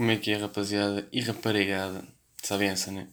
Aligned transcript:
Como 0.00 0.12
é 0.12 0.16
que 0.16 0.30
é, 0.30 0.36
rapaziada 0.38 1.06
e 1.12 1.20
raparigada? 1.20 2.02
Sabem 2.42 2.70
essa, 2.70 2.90
né? 2.90 3.06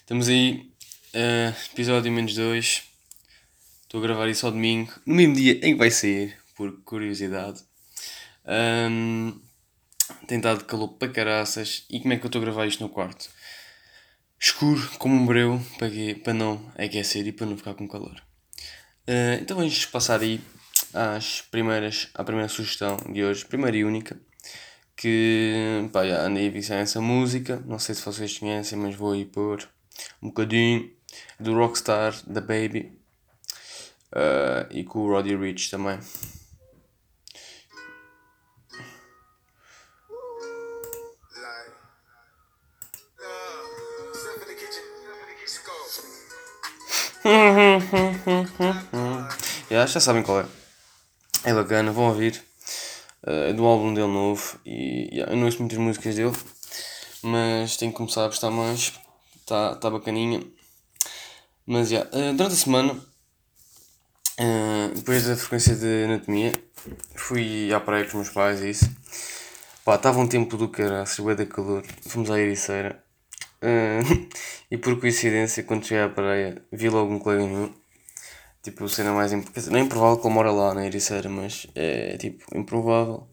Estamos 0.00 0.26
aí, 0.30 0.72
uh, 1.12 1.54
episódio 1.70 2.10
menos 2.10 2.34
2. 2.34 2.82
Estou 3.82 4.00
a 4.00 4.02
gravar 4.02 4.26
isso 4.26 4.46
ao 4.46 4.52
domingo, 4.52 4.90
no 5.04 5.14
mesmo 5.14 5.34
dia 5.34 5.58
em 5.62 5.72
que 5.72 5.74
vai 5.74 5.90
sair, 5.90 6.34
por 6.56 6.80
curiosidade. 6.82 7.62
Um, 8.90 9.38
tem 10.26 10.40
dado 10.40 10.64
calor 10.64 10.94
para 10.94 11.12
caraças. 11.12 11.84
E 11.90 12.00
como 12.00 12.14
é 12.14 12.16
que 12.16 12.24
eu 12.24 12.28
estou 12.28 12.40
a 12.40 12.44
gravar 12.46 12.66
isto 12.66 12.82
no 12.82 12.88
quarto? 12.88 13.28
Escuro, 14.40 14.90
como 14.96 15.14
um 15.14 15.26
breu, 15.26 15.60
para, 15.78 15.90
para 16.24 16.32
não 16.32 16.72
aquecer 16.78 17.26
e 17.26 17.32
para 17.32 17.44
não 17.44 17.58
ficar 17.58 17.74
com 17.74 17.86
calor. 17.86 18.16
Uh, 19.06 19.42
então 19.42 19.58
vamos 19.58 19.84
passar 19.84 20.22
aí 20.22 20.40
às 20.94 21.42
primeiras, 21.42 22.08
à 22.14 22.24
primeira 22.24 22.48
sugestão 22.48 22.96
de 23.12 23.22
hoje, 23.22 23.44
primeira 23.44 23.76
e 23.76 23.84
única 23.84 24.18
que 24.98 25.88
pá, 25.92 26.04
já 26.04 26.22
andei 26.22 26.48
a 26.48 26.50
viciar 26.50 26.80
essa 26.80 27.00
música, 27.00 27.62
não 27.64 27.78
sei 27.78 27.94
se 27.94 28.04
vocês 28.04 28.36
conhecem, 28.36 28.76
mas 28.76 28.96
vou 28.96 29.12
aí 29.12 29.24
pôr 29.24 29.68
um 30.20 30.26
bocadinho 30.28 30.90
do 31.38 31.54
Rockstar, 31.54 32.12
da 32.26 32.40
Baby 32.40 32.98
uh, 34.12 34.66
e 34.70 34.82
com 34.82 34.98
o 34.98 35.08
Roddy 35.08 35.36
Rich 35.36 35.70
também. 35.70 36.00
yeah, 49.70 49.86
já 49.86 50.00
sabem 50.00 50.24
qual 50.24 50.40
é. 50.40 50.46
É 51.44 51.54
bacana, 51.54 51.92
vão 51.92 52.08
ouvir 52.08 52.47
uh, 53.26 53.52
do 53.54 53.64
álbum 53.64 53.94
dele 53.94 54.06
novo 54.06 54.58
e 54.64 55.08
yeah, 55.12 55.32
eu 55.32 55.36
não 55.36 55.46
ouço 55.46 55.58
muitas 55.58 55.78
músicas 55.78 56.16
dele, 56.16 56.36
mas 57.22 57.76
tenho 57.76 57.92
que 57.92 57.98
começar 57.98 58.24
a 58.24 58.28
prestar 58.28 58.50
mais, 58.50 58.92
está 59.40 59.74
tá 59.76 59.90
bacaninha. 59.90 60.42
Mas 61.66 61.90
yeah, 61.90 62.08
uh, 62.10 62.34
durante 62.34 62.54
a 62.54 62.56
semana, 62.56 62.92
uh, 62.92 64.94
depois 64.94 65.26
da 65.26 65.36
frequência 65.36 65.74
de 65.74 66.04
anatomia, 66.04 66.52
fui 67.14 67.72
à 67.72 67.80
praia 67.80 68.04
com 68.04 68.08
os 68.08 68.14
meus 68.14 68.30
pais 68.30 68.62
e 68.62 68.70
isso. 68.70 68.90
Pá, 69.84 69.96
estava 69.96 70.18
um 70.18 70.28
tempo 70.28 70.56
do 70.56 70.68
caraças, 70.68 71.18
bué 71.18 71.34
da 71.34 71.46
calor, 71.46 71.84
fomos 72.06 72.30
à 72.30 72.38
Ericeira. 72.38 73.02
Uh, 73.62 74.28
e 74.70 74.76
por 74.76 74.98
coincidência, 75.00 75.62
quando 75.62 75.84
cheguei 75.84 76.04
à 76.04 76.08
praia, 76.08 76.62
vi 76.72 76.88
logo 76.88 77.12
um 77.12 77.18
colega 77.18 77.46
meu 77.46 77.74
Tipo, 78.62 78.88
cena 78.88 79.12
mais. 79.12 79.32
Imp... 79.32 79.46
Não 79.70 79.78
é 79.78 79.82
improvável 79.82 80.18
que 80.18 80.26
ele 80.26 80.34
mora 80.34 80.50
lá 80.50 80.74
na 80.74 80.86
Ericeira, 80.86 81.28
mas 81.28 81.66
é 81.74 82.16
tipo 82.16 82.44
improvável. 82.56 83.28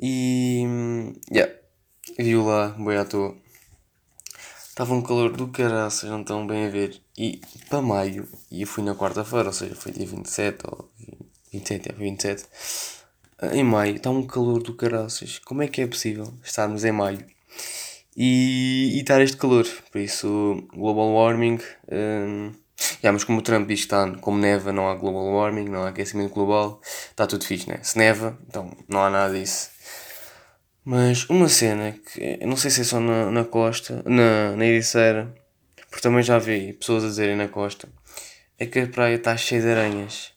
E. 0.00 0.64
Yeah. 1.32 1.52
Viu 2.18 2.44
lá, 2.44 2.68
boi 2.70 2.96
à 2.96 3.04
toa. 3.04 3.36
Estava 4.68 4.94
um 4.94 5.02
calor 5.02 5.32
do 5.36 5.48
caraças, 5.48 6.08
não 6.08 6.20
estão 6.20 6.46
bem 6.46 6.66
a 6.66 6.70
ver. 6.70 7.00
E 7.16 7.40
para 7.68 7.82
maio, 7.82 8.28
e 8.50 8.62
eu 8.62 8.66
fui 8.66 8.84
na 8.84 8.94
quarta-feira, 8.94 9.48
ou 9.48 9.52
seja, 9.52 9.74
foi 9.74 9.90
dia 9.90 10.06
27 10.06 10.64
ou 10.68 10.88
27, 11.52 11.90
é 11.90 11.92
27. 11.92 12.44
Em 13.52 13.64
maio, 13.64 13.96
está 13.96 14.10
um 14.10 14.24
calor 14.24 14.62
do 14.62 14.74
caraças. 14.74 15.40
Como 15.40 15.62
é 15.62 15.68
que 15.68 15.80
é 15.80 15.86
possível 15.86 16.32
estarmos 16.44 16.84
em 16.84 16.92
maio 16.92 17.24
e, 18.16 18.92
e 18.94 19.00
estar 19.00 19.20
este 19.20 19.36
calor? 19.36 19.66
Por 19.90 20.00
isso, 20.00 20.64
global 20.72 21.12
warming. 21.12 21.58
Um, 21.90 22.52
Yeah, 23.02 23.12
mas 23.12 23.22
como 23.22 23.38
o 23.38 23.42
Trump 23.42 23.68
diz 23.68 23.80
que 23.80 23.86
está, 23.86 24.10
como 24.20 24.38
neva, 24.38 24.72
não 24.72 24.88
há 24.88 24.94
global 24.96 25.26
warming, 25.26 25.68
não 25.68 25.84
há 25.84 25.90
aquecimento 25.90 26.34
global, 26.34 26.80
está 26.82 27.28
tudo 27.28 27.44
fixe, 27.44 27.68
né? 27.68 27.78
Se 27.82 27.96
neva, 27.96 28.36
então 28.48 28.76
não 28.88 29.04
há 29.04 29.10
nada 29.10 29.38
disso. 29.38 29.70
Mas 30.84 31.28
uma 31.28 31.48
cena 31.48 31.92
que 31.92 32.44
não 32.44 32.56
sei 32.56 32.70
se 32.70 32.80
é 32.80 32.84
só 32.84 32.98
na, 32.98 33.30
na 33.30 33.44
costa, 33.44 34.02
na, 34.04 34.56
na 34.56 34.66
Ericeira, 34.66 35.32
porque 35.88 36.02
também 36.02 36.22
já 36.22 36.38
vi 36.38 36.72
pessoas 36.72 37.04
a 37.04 37.08
dizerem 37.08 37.36
na 37.36 37.46
costa, 37.46 37.88
é 38.58 38.66
que 38.66 38.80
a 38.80 38.88
praia 38.88 39.14
está 39.14 39.36
cheia 39.36 39.62
de 39.62 39.68
aranhas. 39.70 40.32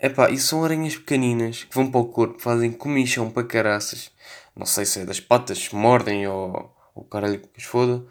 Epá, 0.00 0.30
e 0.30 0.38
são 0.38 0.64
aranhas 0.64 0.96
pequeninas 0.96 1.64
que 1.64 1.74
vão 1.74 1.90
para 1.90 2.00
o 2.00 2.06
corpo, 2.06 2.40
fazem 2.40 2.70
comichão 2.70 3.30
para 3.30 3.42
caraças. 3.42 4.12
Não 4.54 4.64
sei 4.66 4.84
se 4.84 5.00
é 5.00 5.04
das 5.04 5.18
patas, 5.18 5.70
mordem 5.70 6.26
ou 6.28 6.72
o 6.94 7.02
caralho 7.02 7.40
que 7.40 7.58
os 7.58 7.64
foda, 7.64 8.04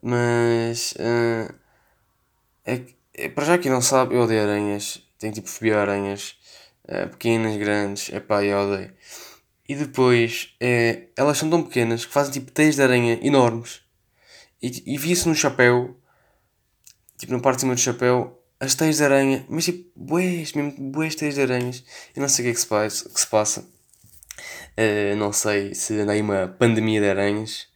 mas. 0.00 0.92
Uh, 0.92 1.52
é, 2.64 2.80
para 3.34 3.44
já 3.44 3.58
quem 3.58 3.70
não 3.70 3.82
sabe, 3.82 4.14
eu 4.14 4.22
odeio 4.22 4.42
aranhas. 4.42 5.02
Tenho 5.18 5.32
tipo 5.32 5.48
fobia 5.48 5.78
a 5.78 5.82
aranhas. 5.82 6.36
É, 6.86 7.06
pequenas, 7.06 7.56
grandes. 7.56 8.12
É 8.12 8.20
pá, 8.20 8.42
eu 8.44 8.58
odeio. 8.58 8.92
E 9.68 9.74
depois, 9.74 10.54
é, 10.60 11.08
elas 11.16 11.38
são 11.38 11.48
tão 11.48 11.62
pequenas 11.62 12.04
que 12.04 12.12
fazem 12.12 12.32
tipo 12.32 12.50
teias 12.50 12.76
de 12.76 12.82
aranha 12.82 13.18
enormes. 13.22 13.82
E, 14.62 14.94
e 14.94 14.98
vi-se 14.98 15.28
no 15.28 15.34
chapéu, 15.34 15.96
tipo 17.18 17.32
na 17.32 17.40
parte 17.40 17.56
de 17.56 17.60
cima 17.62 17.74
do 17.74 17.80
chapéu, 17.80 18.42
as 18.60 18.74
teias 18.74 18.96
de 18.96 19.04
aranha, 19.04 19.44
mas 19.48 19.64
tipo, 19.64 19.90
bués, 19.96 20.52
mesmo 20.52 20.72
bués 20.90 21.14
teias 21.14 21.34
de 21.34 21.42
aranhas. 21.42 21.84
Eu 22.14 22.22
não 22.22 22.28
sei 22.28 22.44
o 22.44 22.46
que 22.46 22.50
é 22.50 22.54
que 22.54 22.60
se, 22.60 22.66
faz, 22.66 23.02
que 23.02 23.20
se 23.20 23.26
passa. 23.26 23.60
Uh, 24.76 25.16
não 25.16 25.32
sei 25.32 25.74
se 25.74 25.98
anda 26.00 26.12
aí 26.12 26.20
uma 26.20 26.48
pandemia 26.48 27.00
de 27.00 27.08
aranhas 27.08 27.71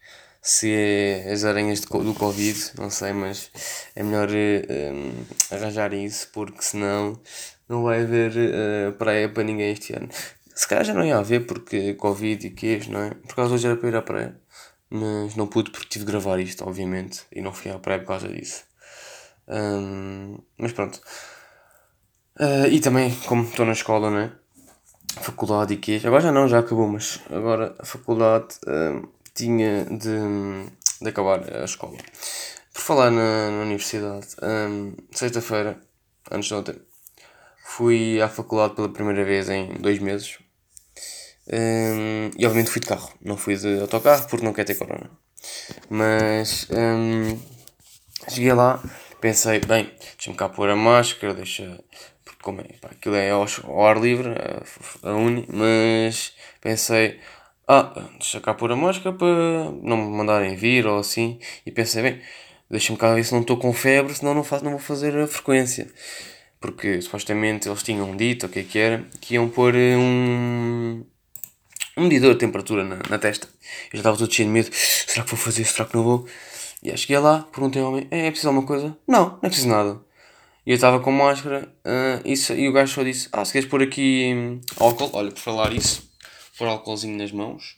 se 0.47 0.73
é 0.73 1.33
as 1.33 1.45
aranhas 1.45 1.81
do 1.81 2.15
Covid, 2.15 2.71
não 2.79 2.89
sei, 2.89 3.13
mas 3.13 3.51
é 3.97 4.03
melhor 4.05 4.29
um, 4.31 5.13
arranjar 5.51 5.93
isso 5.93 6.29
porque 6.33 6.63
senão 6.63 7.21
não 7.69 7.83
vai 7.83 8.03
haver 8.03 8.31
uh, 8.31 8.93
praia 8.93 9.29
para 9.29 9.43
ninguém 9.43 9.73
este 9.73 9.93
ano. 9.93 10.09
Se 10.55 10.69
calhar 10.69 10.85
já 10.85 10.95
não 10.95 11.05
ia 11.05 11.19
haver 11.19 11.47
porque 11.47 11.95
Covid 11.95 12.47
e 12.47 12.51
queijo, 12.51 12.93
não 12.93 13.01
é? 13.01 13.11
Por 13.11 13.35
causa 13.35 13.55
hoje 13.55 13.67
era 13.67 13.77
para 13.77 13.89
ir 13.89 13.97
à 13.97 14.03
praia, 14.03 14.41
mas 14.89 15.35
não 15.35 15.49
pude 15.49 15.73
porque 15.73 15.89
tive 15.89 16.05
de 16.05 16.13
gravar 16.13 16.39
isto, 16.39 16.65
obviamente, 16.65 17.23
e 17.33 17.41
não 17.41 17.53
fui 17.53 17.73
à 17.73 17.79
praia 17.81 17.99
por 17.99 18.07
causa 18.07 18.29
disso. 18.29 18.63
Um, 19.49 20.39
mas 20.57 20.73
pronto. 20.73 21.01
Uh, 22.39 22.69
e 22.71 22.79
também, 22.79 23.13
como 23.27 23.43
estou 23.43 23.67
na 23.67 23.73
escola, 23.73 24.13
não 24.13 24.19
é? 24.19 24.33
Faculdade 25.21 25.75
e 25.75 25.77
queijo. 25.77 26.07
Agora 26.07 26.23
já 26.23 26.31
não, 26.31 26.47
já 26.47 26.61
acabou, 26.61 26.87
mas 26.87 27.21
agora 27.33 27.75
a 27.81 27.85
faculdade. 27.85 28.55
Um, 28.65 29.16
tinha 29.37 29.85
de, 29.85 30.71
de 31.01 31.09
acabar 31.09 31.41
a 31.55 31.65
escola. 31.65 31.97
Por 32.73 32.81
falar 32.81 33.11
na, 33.11 33.51
na 33.51 33.63
universidade, 33.63 34.27
um, 34.43 34.95
sexta-feira, 35.13 35.79
antes 36.31 36.49
de 36.49 36.55
ontem, 36.55 36.75
fui 37.65 38.21
à 38.21 38.29
faculdade 38.29 38.75
pela 38.75 38.89
primeira 38.89 39.25
vez 39.25 39.49
em 39.49 39.75
dois 39.75 39.99
meses. 39.99 40.39
Um, 41.49 42.31
e 42.37 42.45
obviamente 42.45 42.71
fui 42.71 42.81
de 42.81 42.89
carro, 42.89 43.13
não 43.23 43.37
fui 43.37 43.57
de 43.57 43.81
autocarro 43.81 44.27
porque 44.29 44.45
não 44.45 44.53
quer 44.53 44.65
ter 44.65 44.75
corona. 44.75 45.11
Mas 45.89 46.67
um, 46.71 47.39
cheguei 48.29 48.53
lá, 48.53 48.83
pensei, 49.21 49.61
bem, 49.61 49.93
deixa-me 50.17 50.37
cá 50.37 50.49
pôr 50.49 50.69
a 50.69 50.77
máscara, 50.77 51.35
deixa. 51.35 51.79
Porque 52.25 52.43
como 52.43 52.61
é, 52.61 52.65
pá, 52.81 52.89
aquilo 52.91 53.15
é 53.15 53.31
ao, 53.31 53.47
ao 53.65 53.87
ar 53.87 53.99
livre, 53.99 54.31
a, 54.31 55.09
a 55.11 55.15
uni, 55.15 55.47
mas 55.49 56.35
pensei, 56.61 57.21
ah, 57.69 57.93
deixa 58.19 58.41
cá 58.41 58.55
pôr 58.55 58.71
a 58.73 58.77
máscara 58.77 59.17
para 59.17 59.27
não 59.83 59.97
me 59.97 60.17
mandarem 60.17 60.55
vir 60.57 60.87
ou 60.87 60.99
assim. 60.99 61.39
E 61.65 61.71
pensei, 61.71 62.03
bem, 62.03 62.21
deixa-me 62.71 62.99
cá 62.99 63.15
ver 63.15 63.25
se 63.25 63.33
não 63.33 63.41
estou 63.41 63.57
com 63.57 63.73
febre, 63.73 64.15
senão 64.15 64.35
não, 64.35 64.45
faço, 64.45 64.65
não 64.65 64.73
vou 64.73 64.81
fazer 64.81 65.17
a 65.19 65.27
frequência. 65.27 65.89
Porque 66.61 67.01
supostamente 67.03 67.69
eles 67.69 67.83
tinham 67.83 68.17
dito, 68.17 68.47
o 68.47 68.49
que 68.49 68.61
é 68.61 68.63
que 68.63 68.79
era, 68.79 69.05
que 69.21 69.35
iam 69.35 69.49
pôr 69.49 69.75
eh, 69.75 69.97
um, 69.97 71.05
um 71.97 72.03
medidor 72.05 72.35
de 72.35 72.41
temperatura 72.41 72.85
na, 72.85 72.99
na 73.11 73.19
testa. 73.19 73.49
Eu 73.93 73.95
já 73.95 73.99
estava 73.99 74.17
todo 74.17 74.33
cheio 74.33 74.49
de 74.49 74.53
medo. 74.53 74.71
Será 74.73 75.25
que 75.25 75.31
vou 75.31 75.39
fazer? 75.39 75.65
Será 75.65 75.89
que 75.89 75.95
não 75.97 76.05
vou? 76.05 76.27
E 76.83 76.91
aí 76.91 76.97
cheguei 76.97 77.19
lá, 77.19 77.47
perguntei 77.53 77.83
ao 77.83 77.89
homem, 77.89 78.07
é, 78.11 78.27
é 78.27 78.31
preciso 78.31 78.49
alguma 78.49 78.67
coisa? 78.67 78.97
Não, 79.09 79.31
não 79.31 79.41
é 79.43 79.49
preciso 79.49 79.69
nada. 79.69 80.01
E 80.65 80.71
eu 80.71 80.75
estava 80.75 81.01
com 81.01 81.11
máscara 81.11 81.69
uh, 81.85 82.23
isso, 82.25 82.53
e 82.53 82.69
o 82.69 82.73
gajo 82.73 82.93
só 82.93 83.03
disse, 83.03 83.29
ah, 83.33 83.45
se 83.45 83.53
queres 83.53 83.69
pôr 83.69 83.83
aqui 83.83 84.33
hum, 84.35 84.61
álcool, 84.79 85.11
olha, 85.13 85.31
por 85.31 85.39
falar 85.39 85.73
isso, 85.73 86.06
pôr 86.57 86.69
álcoolzinho 86.69 87.17
nas 87.17 87.33
mãos, 87.33 87.77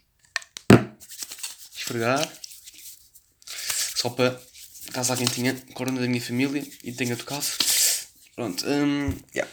esfregar, 1.77 2.31
só 3.97 4.11
para 4.11 4.41
caso 4.93 5.13
alguém 5.13 5.27
tinha 5.27 5.55
corona 5.75 6.01
da 6.01 6.07
minha 6.07 6.21
família 6.21 6.65
e 6.85 6.93
tenha 6.93 7.17
tocado. 7.17 7.45
Pronto, 8.35 8.65
um, 8.67 9.13
yeah. 9.35 9.51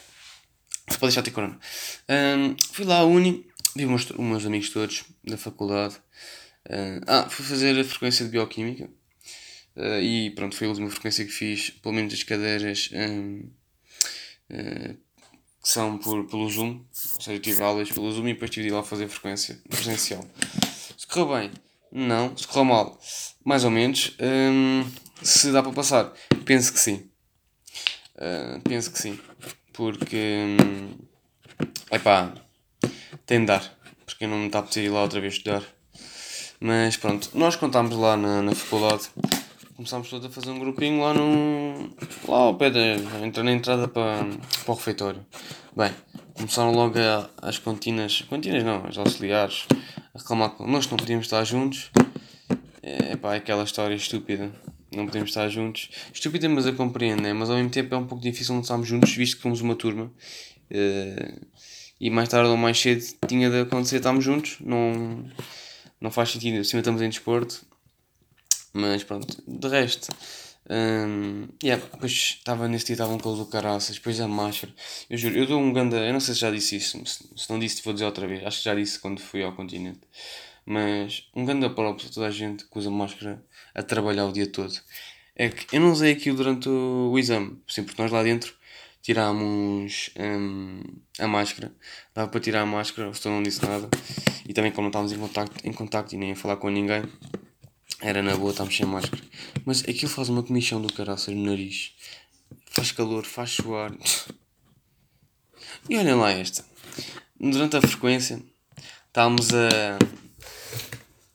Só 0.90 1.00
para 1.00 1.08
deixar 1.08 1.24
ter 1.24 1.32
corona. 1.32 1.60
Um, 2.08 2.56
fui 2.72 2.86
lá 2.86 3.00
à 3.00 3.04
Uni, 3.04 3.48
vi 3.76 3.86
os 3.86 4.12
meus 4.12 4.46
amigos 4.46 4.70
todos 4.70 5.04
da 5.24 5.38
faculdade. 5.38 5.96
Uh, 6.68 7.02
ah, 7.08 7.30
fui 7.30 7.46
fazer 7.46 7.80
a 7.80 7.84
frequência 7.84 8.26
de 8.26 8.32
bioquímica. 8.32 8.90
Uh, 9.76 10.00
e 10.02 10.30
pronto, 10.32 10.56
foi 10.56 10.68
a 10.68 10.70
última 10.70 10.90
frequência 10.90 11.26
que 11.26 11.32
fiz, 11.32 11.72
pelo 11.72 11.96
menos 11.96 12.14
as 12.14 12.24
cadeiras 12.24 12.90
um, 12.94 13.50
uh, 14.52 14.98
que 15.66 15.72
são 15.72 15.98
por, 15.98 16.24
pelo 16.28 16.48
Zoom, 16.48 16.80
ou 17.16 17.22
seja, 17.22 17.40
tive 17.40 17.64
aulas 17.64 17.92
pelo 17.92 18.12
Zoom 18.12 18.28
e 18.28 18.34
depois 18.34 18.52
tive 18.52 18.68
de 18.68 18.72
ir 18.72 18.76
lá 18.76 18.84
fazer 18.84 19.08
frequência 19.08 19.60
presencial. 19.68 20.24
Se 20.96 21.08
correu 21.08 21.36
bem, 21.36 21.52
não. 21.92 22.38
Se 22.38 22.46
correu 22.46 22.66
mal, 22.66 23.02
mais 23.44 23.64
ou 23.64 23.72
menos. 23.72 24.16
Hum, 24.22 24.86
se 25.24 25.52
dá 25.52 25.64
para 25.64 25.72
passar, 25.72 26.14
penso 26.46 26.72
que 26.72 26.80
sim. 26.80 27.10
Uh, 28.16 28.62
penso 28.62 28.92
que 28.92 29.00
sim. 29.00 29.20
Porque, 29.74 30.56
hum, 30.62 30.94
epá, 31.92 32.32
tem 33.26 33.40
de 33.40 33.48
dar. 33.48 33.76
Porque 34.06 34.28
não 34.28 34.38
me 34.38 34.46
está 34.46 34.60
a 34.60 34.64
pedir 34.64 34.84
ir 34.84 34.90
lá 34.90 35.02
outra 35.02 35.20
vez 35.20 35.34
estudar. 35.34 35.64
Mas 36.60 36.96
pronto, 36.96 37.32
nós 37.34 37.56
contámos 37.56 37.96
lá 37.98 38.16
na, 38.16 38.44
na 38.44 38.54
faculdade, 38.54 39.10
começámos 39.76 40.10
todos 40.10 40.26
a 40.26 40.30
fazer 40.30 40.52
um 40.52 40.60
grupinho 40.60 41.02
lá 41.02 41.14
no. 41.14 41.90
lá 42.28 42.38
ao 42.38 42.56
pé 42.56 42.70
da. 42.70 43.44
na 43.44 43.52
entrada 43.52 43.88
para, 43.88 44.26
para 44.64 44.72
o 44.72 44.76
refeitório. 44.76 45.26
Bem, 45.76 45.92
começaram 46.34 46.72
logo 46.72 46.98
a, 46.98 47.30
as 47.42 47.60
continas, 47.60 48.22
continas 48.22 48.64
não, 48.64 48.86
as 48.86 48.98
auxiliares, 48.98 49.66
a 50.14 50.20
reclamar 50.20 50.56
que 50.56 50.64
nós 50.64 50.90
não 50.90 50.98
podíamos 50.98 51.26
estar 51.26 51.44
juntos. 51.44 51.92
É 52.82 53.16
pá, 53.16 53.34
é 53.34 53.38
aquela 53.38 53.64
história 53.64 53.96
estúpida. 53.96 54.52
Não 54.96 55.06
podemos 55.06 55.30
estar 55.30 55.50
juntos. 55.50 55.90
Estúpida, 56.14 56.48
mas 56.48 56.66
eu 56.66 56.76
compreendo, 56.76 57.22
né? 57.22 57.34
Mas 57.34 57.50
ao 57.50 57.58
mesmo 57.58 57.70
tempo 57.70 57.94
é 57.94 57.98
um 57.98 58.06
pouco 58.06 58.24
difícil 58.24 58.54
não 58.54 58.62
estarmos 58.62 58.88
juntos, 58.88 59.14
visto 59.14 59.38
que 59.38 59.42
fomos 59.42 59.60
uma 59.60 59.76
turma. 59.76 60.06
Uh, 60.72 61.46
e 62.00 62.10
mais 62.10 62.30
tarde 62.30 62.50
ou 62.50 62.56
mais 62.56 62.80
cedo 62.80 63.04
tinha 63.28 63.50
de 63.50 63.62
acontecer 63.62 63.98
estarmos 63.98 64.24
juntos. 64.24 64.58
Não, 64.62 65.26
não 66.00 66.12
faz 66.12 66.32
sentido. 66.32 66.62
Acima 66.62 66.80
estamos 66.80 67.02
em 67.02 67.10
desporto. 67.10 67.66
Mas 68.76 69.06
pronto, 69.06 69.42
de 69.48 69.68
resto. 69.70 70.10
Um, 70.70 71.48
yeah, 71.64 71.82
depois 71.94 72.12
estava 72.12 72.68
nesse 72.68 72.88
dia, 72.88 72.96
estava 72.96 73.14
um 73.14 73.18
calor 73.18 73.38
do 73.38 73.46
caraças, 73.46 73.96
depois 73.96 74.20
a 74.20 74.28
máscara. 74.28 74.74
Eu 75.10 75.18
juro, 75.18 75.38
eu 75.38 75.46
dou 75.48 75.62
um 75.62 75.72
ganda. 75.72 75.96
Eu 75.96 76.12
não 76.12 76.20
sei 76.20 76.34
se 76.34 76.42
já 76.42 76.52
disse 76.52 76.76
isso, 76.76 77.02
se 77.06 77.50
não 77.50 77.58
disse, 77.58 77.82
vou 77.84 77.94
dizer 77.94 78.06
outra 78.06 78.28
vez. 78.28 78.46
Acho 78.46 78.58
que 78.58 78.66
já 78.66 78.76
disse 78.76 79.00
quando 79.00 79.22
fui 79.22 79.42
ao 79.44 79.54
continente. 79.56 80.02
Mas 80.66 81.30
um 81.34 81.46
grande 81.46 81.70
próprio 81.70 82.10
toda 82.12 82.28
a 82.28 82.32
gente 82.32 82.66
que 82.66 82.78
usa 82.78 82.92
máscara 82.92 83.42
a 83.74 83.82
trabalhar 83.82 84.26
o 84.26 84.34
dia 84.34 84.48
todo. 84.48 84.74
É 85.38 85.48
que 85.48 85.74
eu 85.76 85.80
não 85.80 85.92
usei 85.92 86.12
aquilo 86.12 86.36
durante 86.36 86.68
o, 86.68 87.18
exame, 87.18 87.58
sim, 87.68 87.84
porque 87.84 88.02
nós 88.02 88.12
lá 88.12 88.24
dentro 88.24 88.54
tirámos 89.02 90.10
um, 90.18 90.82
a 91.20 91.28
máscara, 91.28 91.72
dava 92.14 92.30
para 92.30 92.40
tirar 92.40 92.62
a 92.62 92.66
máscara, 92.66 93.10
o 93.10 93.14
senhor 93.14 93.36
não 93.36 93.44
disse 93.44 93.64
nada, 93.64 93.88
e 94.48 94.54
também 94.54 94.72
como 94.72 94.84
não 94.84 94.90
estávamos 94.90 95.12
em 95.12 95.20
contacto, 95.20 95.68
em 95.68 95.74
contacto 95.74 96.16
e 96.16 96.18
nem 96.18 96.32
a 96.32 96.36
falar 96.36 96.58
com 96.58 96.70
ninguém, 96.70 97.04
era 98.06 98.22
na 98.22 98.36
boa, 98.36 98.52
estávamos 98.52 98.78
sem 98.78 98.86
máscara. 98.86 99.22
Mas 99.66 99.82
aquilo 99.82 100.12
faz 100.12 100.30
uma 100.30 100.44
comichão 100.44 100.80
do 100.80 100.94
caraças 100.94 101.34
no 101.34 101.44
nariz, 101.44 101.92
faz 102.70 102.92
calor, 102.92 103.26
faz 103.26 103.52
suar. 103.52 103.92
E 105.90 105.98
olhem 105.98 106.14
lá 106.14 106.32
esta, 106.32 106.64
durante 107.40 107.78
a 107.78 107.82
frequência, 107.82 108.40
estávamos 109.08 109.54
a 109.54 109.98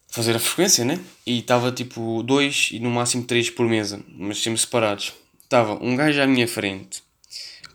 fazer 0.09 0.37
a 0.37 0.39
frequência, 0.39 0.85
né? 0.85 1.01
E 1.27 1.41
estava 1.41 1.73
tipo 1.73 2.23
dois 2.23 2.69
e 2.73 2.79
no 2.79 2.91
máximo 2.91 3.25
três 3.25 3.51
por 3.51 3.67
mesa, 3.67 4.03
mas 4.09 4.39
sempre 4.39 4.61
separados. 4.61 5.13
Estava 5.43 5.75
um 5.85 5.97
gajo 5.97 6.23
à 6.23 6.27
minha 6.27 6.47
frente 6.47 7.03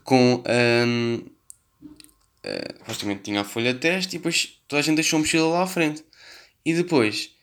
com. 0.04 0.42
Um, 0.46 1.16
uh, 2.44 2.78
supostamente 2.78 3.22
tinha 3.24 3.42
a 3.42 3.44
folha 3.44 3.74
de 3.74 3.80
teste 3.80 4.16
e 4.16 4.18
depois 4.18 4.58
toda 4.66 4.80
a 4.80 4.82
gente 4.82 4.96
deixou 4.96 5.18
a 5.18 5.20
mochila 5.20 5.48
lá 5.48 5.62
à 5.62 5.66
frente. 5.66 6.02
E 6.64 6.72
depois, 6.72 7.35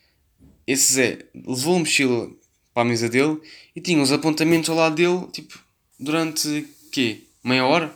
esse 0.66 0.94
Zé 0.94 1.20
levou 1.36 1.76
a 1.76 1.80
mochila 1.80 2.30
para 2.74 2.84
a 2.84 2.86
mesa 2.86 3.10
dele 3.10 3.40
e 3.76 3.82
tinha 3.82 4.02
os 4.02 4.12
apontamentos 4.12 4.70
ao 4.70 4.76
lado 4.76 4.96
dele, 4.96 5.28
tipo, 5.32 5.60
durante 6.00 6.68
quê? 6.92 7.24
Meia 7.44 7.66
hora? 7.66 7.96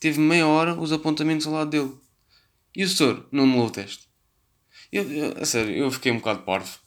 Teve 0.00 0.20
meia 0.20 0.46
hora 0.46 0.74
os 0.74 0.92
apontamentos 0.92 1.46
ao 1.46 1.52
lado 1.52 1.70
dele. 1.70 1.92
E 2.74 2.84
o 2.84 2.88
senhor 2.88 3.26
não 3.32 3.46
me 3.46 3.52
levou 3.52 3.68
o 3.68 3.70
teste. 3.70 4.08
Eu, 4.90 5.10
eu, 5.10 5.34
a 5.38 5.44
sério, 5.44 5.74
eu 5.76 5.90
fiquei 5.90 6.10
um 6.10 6.18
bocado 6.18 6.42
parvo. 6.42 6.78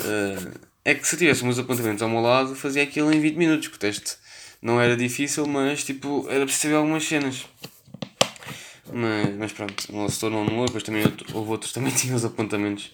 Uh, 0.00 0.60
é 0.84 0.94
que 0.94 1.06
se 1.06 1.16
tivesse 1.16 1.44
meus 1.44 1.58
apontamentos 1.58 2.02
ao 2.02 2.08
meu 2.08 2.20
lado, 2.20 2.54
fazia 2.54 2.82
aquilo 2.82 3.12
em 3.12 3.20
20 3.20 3.36
minutos, 3.36 3.68
que 3.68 3.76
o 3.76 3.78
teste 3.78 4.16
não 4.62 4.80
era 4.80 4.96
difícil, 4.96 5.46
mas 5.46 5.84
tipo, 5.84 6.26
era 6.28 6.44
preciso 6.44 6.76
algumas 6.76 7.04
cenas. 7.04 7.46
Mas, 8.92 9.36
mas 9.36 9.52
pronto, 9.52 9.96
o 9.96 10.08
setor 10.08 10.30
não 10.30 10.42
anulou, 10.42 10.66
depois 10.66 10.82
também 10.82 11.04
outro, 11.04 11.26
houve 11.36 11.50
outros 11.50 11.72
também 11.72 11.92
tinham 11.94 12.16
os 12.16 12.24
apontamentos. 12.24 12.90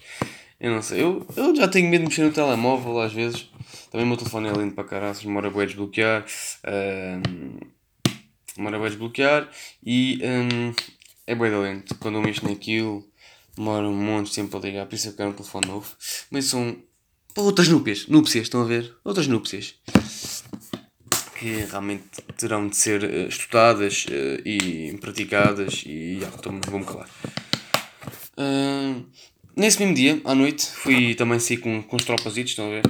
Eu 0.59 0.71
não 0.71 0.81
sei, 0.81 1.03
eu, 1.03 1.25
eu 1.35 1.55
já 1.55 1.67
tenho 1.67 1.89
medo 1.89 2.01
de 2.01 2.07
mexer 2.09 2.23
no 2.23 2.31
telemóvel 2.31 2.99
às 2.99 3.13
vezes. 3.13 3.47
Também 3.91 4.05
o 4.05 4.07
meu 4.07 4.17
telefone 4.17 4.49
é 4.49 4.53
lindo 4.53 4.73
para 4.73 4.83
caraças, 4.83 5.23
demora 5.23 5.49
bem 5.49 5.61
a 5.61 5.65
desbloquear. 5.65 6.25
Uh, 6.63 7.67
demora 8.55 8.77
bem 8.77 8.87
a 8.87 8.89
desbloquear 8.89 9.49
e 9.85 10.19
um, 10.23 10.73
é 11.27 11.35
bem 11.35 11.51
lento. 11.51 11.95
Quando 11.95 12.15
eu 12.15 12.21
mexo 12.21 12.47
naquilo 12.47 13.07
demora 13.55 13.87
um 13.87 13.95
monte 13.95 14.29
de 14.29 14.35
tempo 14.35 14.55
a 14.55 14.59
ligar, 14.59 14.85
por 14.85 14.95
isso 14.95 15.09
eu 15.09 15.13
quero 15.13 15.29
um 15.29 15.33
telefone 15.33 15.67
novo. 15.67 15.95
Mas 16.29 16.45
são 16.45 16.77
outras 17.35 17.67
núpcias, 17.67 18.07
núpcias, 18.07 18.43
estão 18.43 18.61
a 18.61 18.65
ver? 18.65 18.95
Outras 19.03 19.27
núpcias 19.27 19.75
que 21.37 21.65
realmente 21.69 22.03
terão 22.35 22.67
de 22.67 22.75
ser 22.75 23.03
uh, 23.03 23.27
estudadas 23.27 24.05
uh, 24.05 24.41
e 24.47 24.97
praticadas 24.99 25.83
e 25.85 26.19
já, 26.19 26.27
então, 26.27 26.59
vou-me 26.67 26.85
calar. 26.85 27.09
Uh, 28.37 29.05
nesse 29.57 29.79
mesmo 29.79 29.95
dia, 29.95 30.21
à 30.23 30.33
noite, 30.33 30.65
fui 30.65 31.15
também 31.15 31.39
sair 31.39 31.57
com, 31.57 31.83
com 31.83 31.95
os 31.95 32.05
tropazitos, 32.05 32.51
estão 32.51 32.67
a 32.67 32.69
ver? 32.69 32.83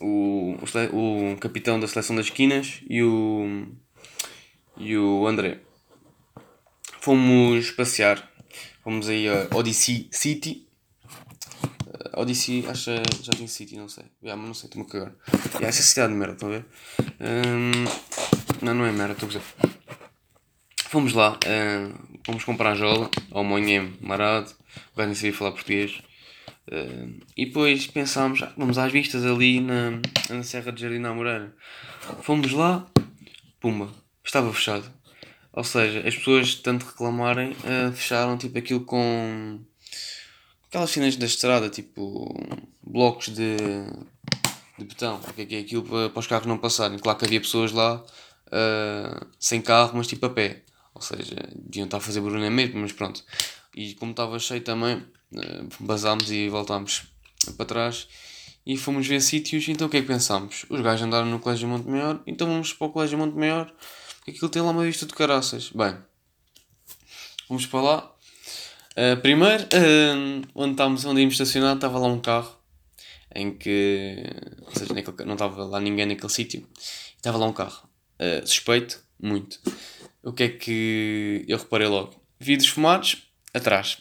O, 0.00 0.56
o, 0.92 1.32
o 1.32 1.36
capitão 1.38 1.78
da 1.78 1.86
seleção 1.86 2.16
das 2.16 2.26
esquinas 2.26 2.80
e 2.88 3.02
o, 3.02 3.66
e 4.76 4.96
o 4.96 5.26
André. 5.26 5.60
Fomos 7.00 7.70
passear 7.70 8.28
Fomos 8.86 9.08
aí 9.08 9.28
a 9.28 9.48
Odyssey 9.52 10.08
City. 10.12 10.64
Uh, 11.88 12.20
Odyssey, 12.20 12.64
acho 12.68 12.84
que 12.84 13.24
já 13.24 13.32
tem 13.32 13.48
City, 13.48 13.76
não 13.76 13.88
sei. 13.88 14.04
Yeah, 14.22 14.40
mas 14.40 14.46
não 14.46 14.54
sei, 14.54 14.68
estou-me 14.68 14.88
a 14.88 14.92
cagar. 14.92 15.12
Yeah, 15.54 15.66
essa 15.66 15.82
cidade 15.82 16.12
de 16.12 16.18
merda, 16.20 16.34
estão 16.34 16.48
a 16.50 16.52
ver? 16.52 16.66
Um, 17.20 18.64
não, 18.64 18.74
não 18.74 18.86
é 18.86 18.92
merda, 18.92 19.14
estou 19.14 19.28
a 19.28 19.32
dizer. 19.32 19.42
Fomos 20.88 21.12
lá, 21.14 21.32
uh, 21.32 22.18
fomos 22.24 22.44
comprar 22.44 22.70
a 22.70 22.74
jola 22.76 23.10
ao 23.32 23.42
Monhem 23.42 23.96
Marado, 24.00 24.52
o 24.92 24.96
gajo 24.96 25.06
nem 25.08 25.14
sabia 25.16 25.32
falar 25.32 25.50
português. 25.50 26.00
Uh, 26.68 27.20
e 27.36 27.46
depois 27.46 27.88
pensámos, 27.88 28.40
ah, 28.42 28.52
vamos 28.56 28.78
às 28.78 28.92
vistas 28.92 29.26
ali 29.26 29.60
na, 29.60 30.00
na 30.30 30.42
Serra 30.44 30.70
de 30.70 30.80
Jardim 30.80 31.02
da 31.02 31.12
Moreira. 31.12 31.52
Fomos 32.22 32.52
lá, 32.52 32.86
pumba, 33.60 33.90
estava 34.24 34.52
fechado. 34.52 34.88
Ou 35.52 35.64
seja, 35.64 36.06
as 36.06 36.14
pessoas, 36.14 36.54
tanto 36.54 36.86
reclamarem, 36.86 37.50
uh, 37.50 37.92
fecharam 37.92 38.38
tipo 38.38 38.56
aquilo 38.56 38.84
com 38.84 39.60
aquelas 40.68 40.90
cenas 40.90 41.16
da 41.16 41.26
estrada, 41.26 41.68
tipo 41.68 42.32
blocos 42.80 43.26
de, 43.28 43.56
de 44.78 44.84
betão. 44.84 45.16
O 45.16 45.32
que 45.32 45.42
é 45.42 45.58
é 45.58 45.60
aquilo 45.62 45.82
para, 45.82 46.10
para 46.10 46.20
os 46.20 46.26
carros 46.28 46.46
não 46.46 46.58
passarem? 46.58 46.96
Claro 46.98 47.18
que 47.18 47.24
havia 47.24 47.40
pessoas 47.40 47.72
lá 47.72 47.96
uh, 48.46 49.26
sem 49.38 49.60
carro, 49.60 49.96
mas 49.96 50.06
tipo 50.06 50.24
a 50.26 50.30
pé. 50.30 50.62
Ou 50.96 51.02
seja, 51.02 51.36
deviam 51.54 51.84
estar 51.84 51.98
a 51.98 52.00
fazer 52.00 52.20
barulho 52.20 52.50
mesmo, 52.50 52.80
mas 52.80 52.92
pronto. 52.92 53.22
E 53.74 53.94
como 53.94 54.10
estava 54.10 54.38
cheio 54.38 54.62
também, 54.62 54.96
uh, 54.96 55.68
basámos 55.80 56.30
e 56.30 56.48
voltámos 56.48 57.04
para 57.56 57.66
trás 57.66 58.08
e 58.64 58.76
fomos 58.76 59.06
ver 59.06 59.20
sítios. 59.20 59.68
Então 59.68 59.86
o 59.86 59.90
que 59.90 59.98
é 59.98 60.00
que 60.00 60.06
pensámos? 60.06 60.66
Os 60.68 60.80
gajos 60.80 61.06
andaram 61.06 61.26
no 61.26 61.38
Colégio 61.38 61.68
Monte 61.68 61.88
Maior, 61.88 62.20
então 62.26 62.48
vamos 62.48 62.72
para 62.72 62.86
o 62.86 62.90
Colégio 62.90 63.18
Monte 63.18 63.36
Maior 63.36 63.72
aquilo 64.30 64.48
tem 64.48 64.62
lá 64.62 64.70
uma 64.70 64.84
vista 64.84 65.06
de 65.06 65.14
caraças. 65.14 65.70
Bem, 65.70 65.96
vamos 67.48 67.66
para 67.66 67.80
lá. 67.80 68.12
Uh, 68.92 69.20
primeiro, 69.20 69.64
uh, 69.64 70.48
onde, 70.54 70.72
estávamos, 70.72 71.04
onde 71.04 71.20
íamos 71.20 71.34
estacionar, 71.34 71.76
estava 71.76 71.98
lá 71.98 72.08
um 72.08 72.20
carro 72.20 72.56
em 73.34 73.52
que, 73.52 74.24
ou 74.62 74.72
seja, 74.72 74.94
naquele, 74.94 75.24
não 75.26 75.34
estava 75.34 75.64
lá 75.64 75.78
ninguém 75.78 76.06
naquele 76.06 76.32
sítio, 76.32 76.66
estava 77.16 77.36
lá 77.36 77.46
um 77.46 77.52
carro 77.52 77.86
uh, 78.18 78.46
suspeito, 78.46 79.02
muito. 79.20 79.60
O 80.26 80.32
que 80.32 80.42
é 80.42 80.48
que 80.48 81.44
eu 81.46 81.56
reparei 81.56 81.86
logo? 81.86 82.20
Vidros 82.40 82.68
fumados 82.68 83.28
atrás. 83.54 83.98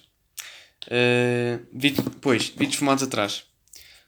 Uh, 0.88 1.64
vid 1.72 2.02
pois, 2.20 2.50
vidros 2.50 2.78
fumados 2.78 3.04
atrás. 3.04 3.44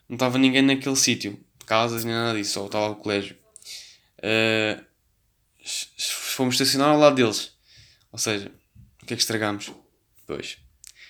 Não 0.10 0.16
estava 0.16 0.40
ninguém 0.40 0.64
naquele 0.64 0.96
sítio, 0.96 1.40
casas 1.68 2.04
nem 2.04 2.16
nada 2.16 2.36
disso, 2.36 2.54
só 2.54 2.66
estava 2.66 2.90
o 2.90 2.96
colégio. 2.96 3.38
Uh, 4.18 4.84
fomos 6.00 6.56
estacionar 6.56 6.90
ao 6.90 6.98
lado 6.98 7.18
deles. 7.18 7.52
Ou 8.12 8.18
seja, 8.18 8.52
o 9.04 9.06
que 9.06 9.14
é 9.14 9.16
que 9.16 9.22
estragámos? 9.22 9.72
Pois, 10.26 10.58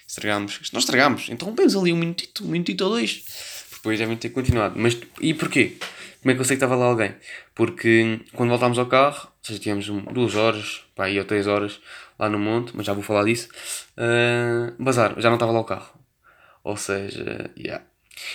estragámos. 0.06 0.60
Nós 0.74 0.84
estragámos. 0.84 1.30
Então 1.30 1.56
vemos 1.56 1.74
ali 1.74 1.94
um 1.94 1.98
minutito, 1.98 2.44
um 2.44 2.50
minutito 2.50 2.84
ou 2.84 2.90
dois. 2.90 3.24
Depois 3.72 3.98
devem 3.98 4.18
ter 4.18 4.32
continuado. 4.32 4.78
Mas 4.78 4.98
e 5.22 5.34
porquê? 5.34 5.78
Como 6.28 6.34
é 6.34 6.36
que 6.36 6.42
eu 6.42 6.46
sei 6.46 6.58
que 6.58 6.64
estava 6.66 6.76
lá 6.76 6.88
alguém? 6.88 7.16
Porque 7.56 8.20
quando 8.34 8.50
voltámos 8.50 8.78
ao 8.78 8.88
carro, 8.88 9.30
ou 9.30 9.40
seja, 9.42 9.62
tivemos 9.62 9.88
duas 10.14 10.36
horas, 10.36 10.84
pá, 10.94 11.06
aí 11.06 11.18
ou 11.18 11.24
três 11.24 11.48
horas 11.48 11.80
lá 12.20 12.28
no 12.28 12.38
monte, 12.38 12.76
mas 12.76 12.86
já 12.86 12.92
vou 12.92 13.02
falar 13.02 13.24
disso. 13.24 13.48
Uh, 13.98 14.76
bazar, 14.78 15.14
já 15.22 15.30
não 15.30 15.38
estava 15.38 15.54
lá 15.54 15.62
o 15.62 15.64
carro. 15.64 15.98
Ou 16.66 16.76
seja, 16.76 17.50
yeah. 17.58 17.82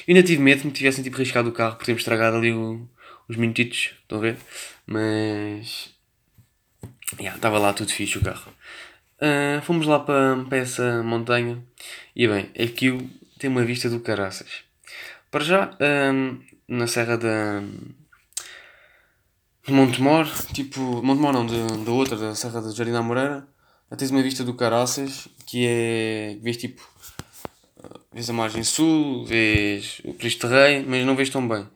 Eu 0.08 0.14
ainda 0.14 0.26
tive 0.26 0.40
medo 0.40 0.62
que 0.62 0.68
me 0.68 0.72
tivessem 0.72 1.04
tipo 1.04 1.18
riscado 1.18 1.50
o 1.50 1.52
carro 1.52 1.76
por 1.76 1.84
termos 1.84 2.00
estragado 2.00 2.38
ali 2.38 2.50
o, 2.50 2.88
os 3.28 3.36
minutitos, 3.36 3.90
estão 4.00 4.16
a 4.16 4.20
ver? 4.22 4.38
Mas 4.86 5.90
Yeah, 7.20 7.36
estava 7.36 7.58
lá 7.58 7.74
tudo 7.74 7.92
fixe 7.92 8.16
o 8.16 8.22
carro. 8.22 8.50
Uh, 9.20 9.60
fomos 9.60 9.86
lá 9.86 10.00
para, 10.00 10.42
para 10.48 10.56
essa 10.56 11.02
montanha 11.02 11.62
e 12.16 12.26
bem, 12.26 12.48
aquilo 12.58 13.06
tem 13.38 13.50
uma 13.50 13.66
vista 13.66 13.90
do 13.90 14.00
caraças. 14.00 14.64
Para 15.30 15.44
já, 15.44 15.70
um, 16.14 16.40
na 16.72 16.86
Serra 16.86 17.18
da 17.18 17.62
de 19.64 19.72
Montemor, 19.72 20.26
tipo, 20.52 20.80
Montemor 20.80 21.32
não, 21.32 21.46
da 21.84 21.92
outra, 21.92 22.16
da 22.16 22.34
Serra 22.34 22.60
da 22.62 22.70
Jardim 22.70 22.92
da 22.92 23.02
Moreira, 23.02 23.46
tens 23.96 24.10
uma 24.10 24.22
vista 24.22 24.42
do 24.42 24.54
caraças 24.54 25.28
que 25.46 25.66
é, 25.68 26.38
vês 26.42 26.56
tipo, 26.56 26.82
vês 28.12 28.28
a 28.28 28.32
margem 28.32 28.64
sul, 28.64 29.24
vês 29.24 30.00
o 30.04 30.14
Cristo 30.14 30.48
Rei, 30.48 30.82
mas 30.84 31.04
não 31.04 31.14
vês 31.14 31.28
tão 31.30 31.46
bem. 31.46 31.68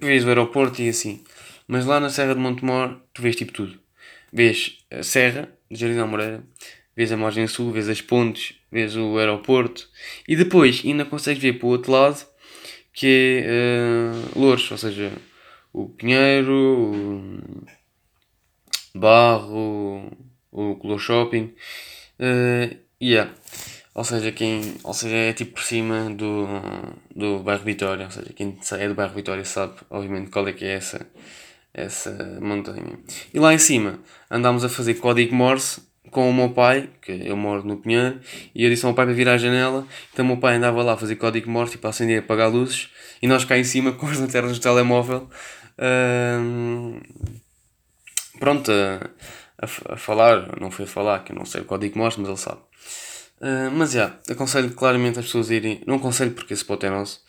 Vês 0.00 0.24
o 0.24 0.28
aeroporto 0.28 0.82
e 0.82 0.88
assim. 0.88 1.22
Mas 1.66 1.86
lá 1.86 2.00
na 2.00 2.10
Serra 2.10 2.34
de 2.34 2.40
Montemor, 2.40 3.00
tu 3.14 3.22
vês 3.22 3.36
tipo 3.36 3.52
tudo. 3.52 3.78
Vês 4.32 4.78
a 4.90 5.02
Serra 5.02 5.48
de 5.70 5.78
Jardim 5.78 5.96
da 5.96 6.06
Moreira, 6.06 6.42
vês 6.94 7.12
a 7.12 7.16
margem 7.16 7.46
sul, 7.46 7.72
vês 7.72 7.88
as 7.88 8.02
pontes, 8.02 8.56
vês 8.70 8.96
o 8.96 9.16
aeroporto 9.16 9.88
e 10.26 10.34
depois 10.36 10.82
ainda 10.84 11.04
consegues 11.04 11.40
ver 11.40 11.54
para 11.54 11.66
o 11.66 11.70
outro 11.70 11.92
lado 11.92 12.26
que 12.98 13.44
é 13.46 14.10
uh, 14.10 14.40
Louros, 14.40 14.68
ou 14.72 14.76
seja, 14.76 15.12
o 15.72 15.88
Pinheiro, 15.88 17.40
o 18.92 18.98
Barro, 18.98 20.10
o 20.50 20.74
Color 20.74 20.98
Shopping. 20.98 21.54
Uh, 22.18 22.76
yeah. 23.00 23.32
Ou 23.94 24.02
seja, 24.02 24.32
quem, 24.32 24.74
ou 24.82 24.92
seja, 24.92 25.14
é 25.14 25.32
tipo 25.32 25.52
por 25.52 25.62
cima 25.62 26.10
do, 26.10 26.44
do 27.14 27.38
bairro 27.38 27.62
Vitória. 27.62 28.06
Ou 28.06 28.10
seja, 28.10 28.32
quem 28.32 28.58
é 28.72 28.88
do 28.88 28.96
bairro 28.96 29.14
Vitória 29.14 29.44
sabe, 29.44 29.74
obviamente, 29.90 30.30
qual 30.32 30.48
é 30.48 30.52
que 30.52 30.64
é 30.64 30.72
essa, 30.72 31.06
essa 31.72 32.40
montanha. 32.40 32.98
E 33.32 33.38
lá 33.38 33.54
em 33.54 33.58
cima 33.58 34.00
andámos 34.28 34.64
a 34.64 34.68
fazer 34.68 34.94
código 34.94 35.36
Morse 35.36 35.82
com 36.10 36.28
o 36.28 36.34
meu 36.34 36.50
pai, 36.50 36.88
que 37.00 37.12
eu 37.12 37.36
moro 37.36 37.62
no 37.64 37.76
Pinheiro, 37.76 38.20
e 38.54 38.64
eu 38.64 38.70
disse 38.70 38.84
ao 38.84 38.90
meu 38.90 38.96
pai 38.96 39.06
para 39.06 39.14
virar 39.14 39.34
a 39.34 39.38
janela. 39.38 39.86
Então 40.12 40.24
o 40.24 40.28
meu 40.28 40.36
pai 40.36 40.56
andava 40.56 40.82
lá 40.82 40.94
a 40.94 40.96
fazer 40.96 41.16
código 41.16 41.50
Morse 41.50 41.78
para 41.78 41.90
acender 41.90 42.16
e 42.16 42.18
apagar 42.18 42.50
luzes, 42.50 42.88
e 43.22 43.26
nós 43.26 43.44
cá 43.44 43.58
em 43.58 43.64
cima 43.64 43.92
com 43.98 44.06
as 44.06 44.18
lanternas 44.18 44.58
do 44.58 44.62
telemóvel. 44.62 45.28
Pronto, 48.38 48.70
a, 48.70 49.10
a, 49.60 49.94
a, 49.94 49.96
falar, 49.96 50.58
não 50.60 50.70
foi 50.70 50.84
a 50.84 50.88
falar, 50.88 51.24
que 51.24 51.32
eu 51.32 51.36
não 51.36 51.44
sei 51.44 51.60
o 51.60 51.64
código 51.64 51.98
Morse, 51.98 52.20
mas 52.20 52.28
ele 52.28 52.38
sabe. 52.38 52.60
Uh, 53.40 53.70
mas 53.72 53.92
já, 53.92 54.00
yeah, 54.00 54.20
aconselho 54.30 54.70
claramente 54.72 55.18
as 55.18 55.26
pessoas 55.26 55.50
a 55.50 55.54
irem. 55.54 55.80
Não 55.86 55.96
aconselho 55.96 56.32
porque 56.32 56.52
esse 56.54 56.62
spot 56.62 56.82
é 56.84 56.90
nosso, 56.90 57.20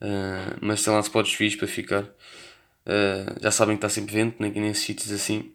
uh, 0.00 0.56
mas 0.60 0.82
tem 0.82 0.92
lá 0.92 1.00
spots 1.00 1.32
fixos 1.34 1.58
para 1.58 1.68
ficar. 1.68 2.02
Uh, 2.02 3.40
já 3.40 3.50
sabem 3.50 3.76
que 3.76 3.84
está 3.84 3.88
sempre 3.88 4.14
vento, 4.14 4.36
nem 4.38 4.52
nesses 4.52 4.84
sítios 4.84 5.10
assim. 5.12 5.52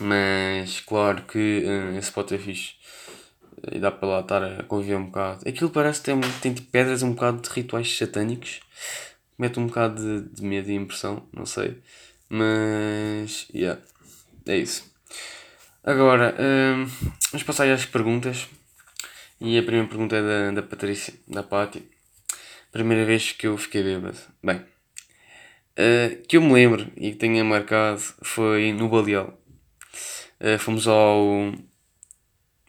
Mas 0.00 0.80
claro 0.80 1.22
que 1.22 1.64
uh, 1.64 1.90
esse 1.96 2.08
spot 2.08 2.32
é 2.32 2.38
fixe. 2.38 2.74
E 3.72 3.78
dá 3.78 3.90
para 3.90 4.08
lá 4.08 4.20
estar 4.20 4.42
a 4.44 4.62
conviver 4.64 4.96
um 4.96 5.06
bocado. 5.06 5.48
Aquilo 5.48 5.70
parece 5.70 6.00
que 6.00 6.06
tem, 6.06 6.20
tem 6.42 6.54
tipo 6.54 6.70
pedras, 6.70 7.02
um 7.02 7.12
bocado 7.12 7.40
de 7.40 7.48
rituais 7.48 7.96
satânicos. 7.96 8.60
Mete 9.38 9.58
um 9.58 9.66
bocado 9.66 10.00
de, 10.00 10.28
de 10.34 10.42
medo 10.44 10.70
e 10.70 10.74
impressão, 10.74 11.26
não 11.32 11.46
sei. 11.46 11.78
Mas, 12.28 13.48
yeah, 13.54 13.80
é 14.46 14.56
isso. 14.56 14.90
Agora, 15.84 16.34
um, 16.38 16.84
vamos 17.30 17.42
passar 17.44 17.68
às 17.70 17.84
perguntas. 17.84 18.48
E 19.40 19.58
a 19.58 19.62
primeira 19.62 19.88
pergunta 19.88 20.16
é 20.16 20.22
da, 20.22 20.60
da 20.60 20.62
Patrícia, 20.62 21.14
da 21.28 21.42
Pátio. 21.42 21.82
Primeira 22.72 23.04
vez 23.04 23.32
que 23.32 23.46
eu 23.46 23.56
fiquei 23.56 23.82
bêbado. 23.82 24.18
Bem, 24.42 24.56
uh, 24.56 26.26
que 26.26 26.36
eu 26.36 26.42
me 26.42 26.52
lembro 26.52 26.90
e 26.96 27.12
que 27.12 27.16
tenha 27.16 27.44
marcado 27.44 28.00
foi 28.22 28.72
no 28.72 28.88
Baleal. 28.88 29.38
Uh, 30.40 30.58
fomos 30.58 30.86
ao, 30.86 31.52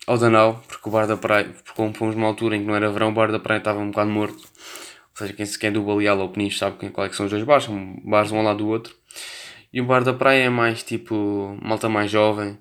ao 0.05 0.17
Danau, 0.17 0.63
porque 0.67 0.87
o 0.87 0.91
bar 0.91 1.05
da 1.05 1.17
praia, 1.17 1.45
porque 1.45 1.73
como 1.73 1.93
fomos 1.93 2.15
numa 2.15 2.27
altura 2.27 2.55
em 2.55 2.61
que 2.61 2.65
não 2.65 2.75
era 2.75 2.89
verão, 2.89 3.09
o 3.09 3.13
bar 3.13 3.31
da 3.31 3.39
praia 3.39 3.59
estava 3.59 3.79
um 3.79 3.91
bocado 3.91 4.09
morto. 4.09 4.39
Ou 4.39 5.17
seja, 5.17 5.33
quem 5.33 5.45
se 5.45 5.57
quer 5.57 5.71
do 5.71 5.81
Baleal 5.81 6.19
ou 6.19 6.29
Peniche 6.29 6.59
sabe 6.59 6.89
qual 6.89 7.05
é 7.05 7.09
que 7.09 7.15
são 7.15 7.25
os 7.25 7.31
dois 7.31 7.43
bares, 7.43 7.65
são 7.65 7.99
bares 8.05 8.31
um 8.31 8.37
ao 8.37 8.43
lado 8.43 8.59
do 8.59 8.67
outro. 8.67 8.95
E 9.73 9.81
o 9.81 9.85
bar 9.85 10.03
da 10.03 10.13
praia 10.13 10.43
é 10.43 10.49
mais 10.49 10.83
tipo 10.83 11.57
malta 11.61 11.89
mais 11.89 12.09
jovem 12.09 12.57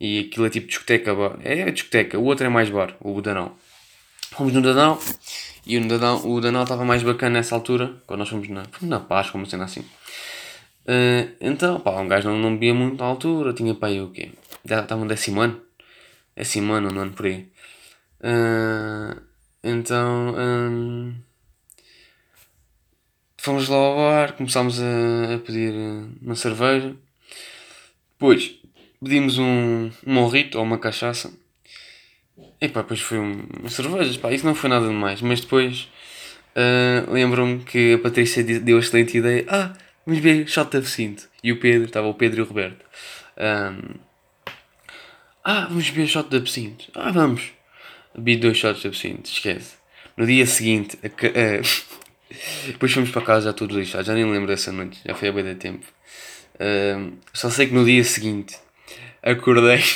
e 0.00 0.20
aquilo 0.20 0.46
é 0.46 0.50
tipo 0.50 0.66
discoteca, 0.66 1.10
é, 1.42 1.60
é 1.60 1.70
discoteca, 1.70 2.18
o 2.18 2.24
outro 2.24 2.46
é 2.46 2.48
mais 2.48 2.70
bar, 2.70 2.96
o 3.00 3.20
Danão. 3.20 3.56
Fomos 4.32 4.52
no 4.52 4.62
Danão 4.62 4.98
e 5.66 5.76
o 5.76 5.88
Danão, 5.88 6.26
o 6.26 6.40
Danão 6.40 6.62
estava 6.62 6.84
mais 6.84 7.02
bacana 7.02 7.38
nessa 7.38 7.54
altura, 7.54 8.00
quando 8.06 8.20
nós 8.20 8.28
fomos 8.28 8.48
na, 8.48 8.64
fomos 8.64 8.88
na 8.88 9.00
Páscoa, 9.00 9.38
uma 9.38 9.46
cena 9.46 9.64
assim. 9.64 9.84
Uh, 10.86 11.34
então, 11.40 11.78
pá, 11.80 12.00
um 12.00 12.08
gajo 12.08 12.28
não, 12.28 12.38
não 12.38 12.54
bebia 12.54 12.74
muito 12.74 12.98
na 12.98 13.04
altura, 13.04 13.52
tinha 13.52 13.74
para 13.74 13.88
aí 13.88 14.00
o 14.00 14.10
quê? 14.10 14.30
Estava 14.64 14.96
no 14.96 15.08
décimo 15.08 15.40
ano? 15.40 15.60
Décimo 16.34 16.72
ano, 16.72 16.90
no 16.90 17.00
ano 17.00 17.12
por 17.12 17.26
aí. 17.26 17.48
Uh, 18.20 19.20
então, 19.62 20.34
um, 20.36 21.14
fomos 23.36 23.68
lá 23.68 23.76
ao 23.76 23.96
bar, 23.96 24.32
começámos 24.34 24.80
a, 24.80 25.34
a 25.34 25.38
pedir 25.38 25.72
uma 26.22 26.34
cerveja. 26.34 26.94
Depois, 28.12 28.54
pedimos 29.02 29.38
um, 29.38 29.90
um 30.06 30.12
morrito 30.12 30.58
ou 30.58 30.64
uma 30.64 30.78
cachaça. 30.78 31.32
E 32.60 32.68
pá, 32.68 32.82
depois 32.82 33.00
foi 33.00 33.18
um, 33.18 33.68
cerveja, 33.68 34.18
pá, 34.18 34.32
isso 34.32 34.44
não 34.46 34.54
foi 34.54 34.70
nada 34.70 34.86
demais. 34.86 35.22
Mas 35.22 35.40
depois 35.40 35.88
uh, 36.56 37.10
lembro-me 37.10 37.60
que 37.64 37.94
a 37.94 37.98
Patrícia 37.98 38.42
deu 38.42 38.76
a 38.76 38.80
excelente 38.80 39.16
ideia: 39.16 39.44
ah, 39.48 39.72
vamos 40.10 40.18
ver 40.18 40.48
shot 40.48 40.72
de 40.72 40.78
absinto. 40.78 41.28
E 41.42 41.52
o 41.52 41.60
Pedro, 41.60 41.84
estava 41.84 42.08
o 42.08 42.14
Pedro 42.14 42.40
e 42.40 42.42
o 42.42 42.46
Roberto. 42.46 42.84
Um, 43.38 43.94
ah, 45.44 45.66
vamos 45.66 45.88
ver 45.88 46.08
shot 46.08 46.28
de 46.28 46.36
absinto. 46.36 46.90
Ah, 46.94 47.12
vamos. 47.12 47.52
Bebi 48.16 48.36
dois 48.36 48.56
shots 48.56 48.82
de 48.82 48.88
absinto, 48.88 49.30
esquece. 49.30 49.76
No 50.16 50.26
dia 50.26 50.44
seguinte, 50.46 50.98
a, 51.04 51.06
a, 51.06 51.62
depois 52.66 52.92
fomos 52.92 53.10
para 53.10 53.22
casa 53.22 53.46
já 53.46 53.52
todos 53.52 53.76
lixados, 53.76 54.08
já 54.08 54.14
nem 54.14 54.28
lembro 54.28 54.48
dessa 54.48 54.72
noite, 54.72 55.00
já 55.06 55.14
foi 55.14 55.28
a 55.28 55.32
bem 55.32 55.44
de 55.44 55.54
tempo. 55.54 55.86
Um, 56.58 57.12
só 57.32 57.48
sei 57.48 57.68
que 57.68 57.74
no 57.74 57.84
dia 57.84 58.02
seguinte 58.02 58.58
acordei. 59.22 59.80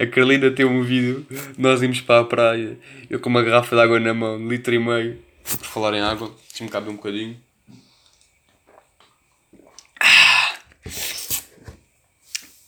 A 0.00 0.04
Carolina 0.08 0.50
tem 0.50 0.66
um 0.66 0.82
vídeo, 0.82 1.24
nós 1.56 1.80
íamos 1.80 2.00
para 2.00 2.22
a 2.22 2.24
praia, 2.24 2.76
eu 3.08 3.20
com 3.20 3.30
uma 3.30 3.40
garrafa 3.40 3.76
de 3.76 3.82
água 3.82 4.00
na 4.00 4.12
mão, 4.12 4.48
litro 4.48 4.74
e 4.74 4.80
meio. 4.80 5.22
Por 5.44 5.64
falar 5.66 5.94
em 5.94 6.00
água, 6.00 6.34
deixa-me 6.48 6.68
caber 6.68 6.90
um 6.90 6.96
bocadinho. 6.96 7.36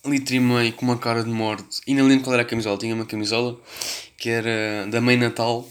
Litro 0.09 0.35
e 0.35 0.41
meio 0.41 0.73
com 0.73 0.85
uma 0.85 0.99
cara 0.99 1.23
de 1.23 1.31
morte. 1.31 1.81
E 1.87 1.95
não 1.95 2.07
lembro 2.07 2.25
qual 2.25 2.35
era 2.35 2.43
a 2.43 2.47
camisola. 2.47 2.79
Tinha 2.79 2.95
uma 2.95 3.07
camisola 3.07 3.61
que 4.17 4.31
era 4.31 4.87
da 4.91 5.01
mãe 5.01 5.17
Natal, 5.17 5.69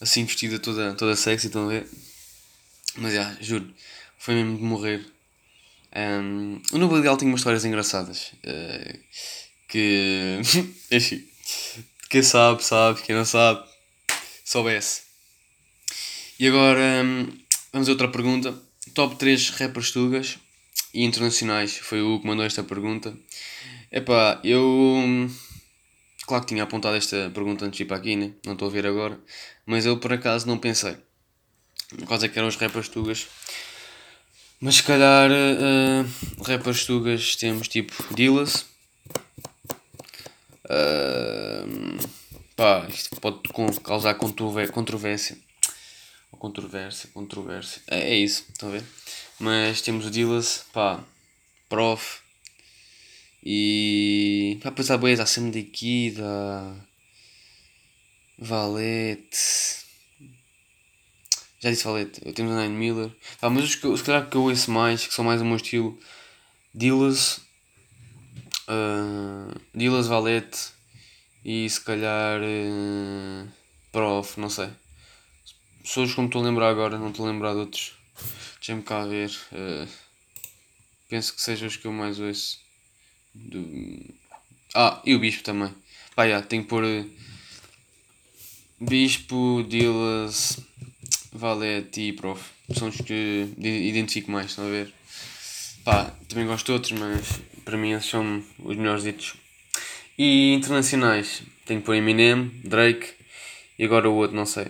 assim 0.00 0.24
vestida 0.24 0.58
toda, 0.58 0.94
toda 0.94 1.16
sexy, 1.16 1.46
estão 1.46 1.66
a 1.66 1.68
ver? 1.68 1.86
Mas 2.96 3.14
já, 3.14 3.36
juro, 3.40 3.72
foi 4.18 4.34
mesmo 4.34 4.56
de 4.56 4.62
morrer. 4.62 5.06
Um, 5.94 6.60
o 6.72 6.78
Novo 6.78 6.96
Legal 6.96 7.16
tinha 7.16 7.30
umas 7.30 7.40
histórias 7.40 7.64
engraçadas. 7.64 8.32
Uh, 8.44 8.98
que. 9.68 10.40
Enfim. 10.90 11.24
Quem 12.08 12.22
sabe, 12.22 12.64
sabe. 12.64 13.02
Quem 13.02 13.14
não 13.14 13.24
sabe, 13.24 13.64
soubesse. 14.44 15.02
E 16.38 16.48
agora 16.48 16.80
um, 17.04 17.28
vamos 17.72 17.88
a 17.88 17.92
outra 17.92 18.08
pergunta. 18.08 18.54
Top 18.92 19.16
3 19.16 19.50
rappers 19.50 19.90
tugas 19.90 20.38
e 20.92 21.04
internacionais. 21.04 21.76
Foi 21.76 22.02
o 22.02 22.20
que 22.20 22.26
mandou 22.26 22.44
esta 22.44 22.62
pergunta. 22.62 23.16
Epá, 23.94 24.40
eu. 24.42 25.30
Claro 26.26 26.44
que 26.44 26.48
tinha 26.48 26.64
apontado 26.64 26.96
esta 26.96 27.30
pergunta 27.32 27.64
antes 27.64 27.76
de 27.76 27.84
ir 27.84 27.86
para 27.86 27.96
aqui, 27.98 28.16
né? 28.16 28.32
Não 28.44 28.54
estou 28.54 28.68
a 28.68 28.70
ver 28.70 28.86
agora. 28.86 29.18
Mas 29.64 29.86
eu 29.86 29.98
por 29.98 30.12
acaso 30.12 30.46
não 30.46 30.58
pensei. 30.58 30.96
Quais 32.06 32.24
é 32.24 32.28
que 32.28 32.38
eram 32.38 32.48
os 32.48 32.56
rappers 32.56 32.88
tugas 32.88 33.28
mas 34.64 34.76
se 34.76 34.82
calhar 34.82 35.30
uh, 35.30 36.42
rappers 36.42 36.86
tugas 36.86 37.36
temos 37.36 37.68
tipo 37.68 37.92
Dillas. 38.14 38.64
Uh, 40.64 41.98
pá, 42.56 42.86
isto 42.88 43.20
pode 43.20 43.40
causar 43.82 44.14
controvérsia. 44.14 45.36
Controvérsia, 46.38 47.10
controvérsia. 47.12 47.82
É, 47.88 48.12
é 48.12 48.16
isso, 48.16 48.46
estão 48.48 48.70
a 48.70 48.72
ver? 48.72 48.84
Mas 49.38 49.82
temos 49.82 50.06
o 50.06 50.10
Dillas, 50.10 50.64
pá, 50.72 51.04
Prof. 51.68 52.23
E. 53.44 54.58
pá, 54.62 54.70
depois 54.70 54.90
há 54.90 54.96
boias, 54.96 55.20
há 55.20 55.26
Sam 55.26 55.50
Kida. 55.50 56.74
Valete. 58.38 59.84
Já 61.60 61.70
disse 61.70 61.84
Valete, 61.84 62.20
temos 62.32 62.52
a 62.52 62.62
Nine 62.62 62.74
Miller. 62.74 63.10
Ah, 63.40 63.50
mas 63.50 63.64
os 63.64 63.74
que, 63.74 63.86
os 63.86 64.02
que, 64.02 64.20
que 64.22 64.36
eu 64.36 64.42
ouço 64.42 64.70
mais, 64.70 65.06
que 65.06 65.14
são 65.14 65.24
mais 65.24 65.40
o 65.40 65.44
meu 65.44 65.56
estilo, 65.56 65.98
Dillas, 66.74 67.38
uh, 68.68 69.60
Dillas 69.74 70.06
Valete 70.06 70.72
e 71.44 71.68
se 71.68 71.80
calhar 71.80 72.40
uh, 72.40 73.48
Prof, 73.92 74.40
não 74.40 74.50
sei. 74.50 74.70
Pessoas 75.82 76.16
me 76.16 76.24
estou 76.26 76.42
a 76.42 76.44
lembrar 76.44 76.70
agora, 76.70 76.98
não 76.98 77.10
estou 77.10 77.26
a 77.26 77.30
lembrar 77.30 77.52
de 77.52 77.60
outros. 77.60 77.94
Deixa-me 78.56 78.82
cá 78.82 79.04
ver. 79.04 79.30
Uh, 79.52 79.88
penso 81.08 81.34
que 81.34 81.42
sejam 81.42 81.68
os 81.68 81.76
que 81.76 81.86
eu 81.86 81.92
mais 81.92 82.18
ouço. 82.18 82.63
Do... 83.34 84.14
Ah, 84.74 85.00
e 85.04 85.14
o 85.14 85.18
Bispo 85.18 85.42
também. 85.42 85.72
Pá, 86.14 86.28
já, 86.28 86.42
tenho 86.42 86.62
que 86.62 86.68
pôr. 86.68 86.84
Uh, 86.84 87.10
Bispo, 88.80 89.64
Dillas. 89.68 90.58
Valete 91.34 92.00
e 92.00 92.12
Prof. 92.12 92.40
São 92.72 92.88
os 92.88 92.96
que 92.96 93.48
identifico 93.58 94.30
mais, 94.30 94.50
estão 94.50 94.66
a 94.66 94.70
ver? 94.70 94.92
Pá, 95.84 96.14
também 96.28 96.46
gosto 96.46 96.66
de 96.66 96.72
outros, 96.72 96.92
mas 96.92 97.40
para 97.64 97.76
mim 97.76 97.92
esses 97.92 98.08
são 98.08 98.42
os 98.60 98.76
melhores 98.76 99.02
ditos. 99.02 99.34
E 100.16 100.54
internacionais, 100.54 101.42
tenho 101.66 101.82
por 101.82 101.96
Eminem, 101.96 102.52
Drake 102.62 103.08
e 103.76 103.84
agora 103.84 104.08
o 104.08 104.14
outro 104.14 104.36
não 104.36 104.46
sei. 104.46 104.66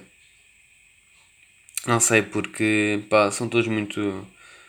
Não 1.86 2.00
sei 2.00 2.22
porque 2.22 3.04
pá, 3.10 3.30
são 3.30 3.46
todos 3.46 3.68
muito. 3.68 4.26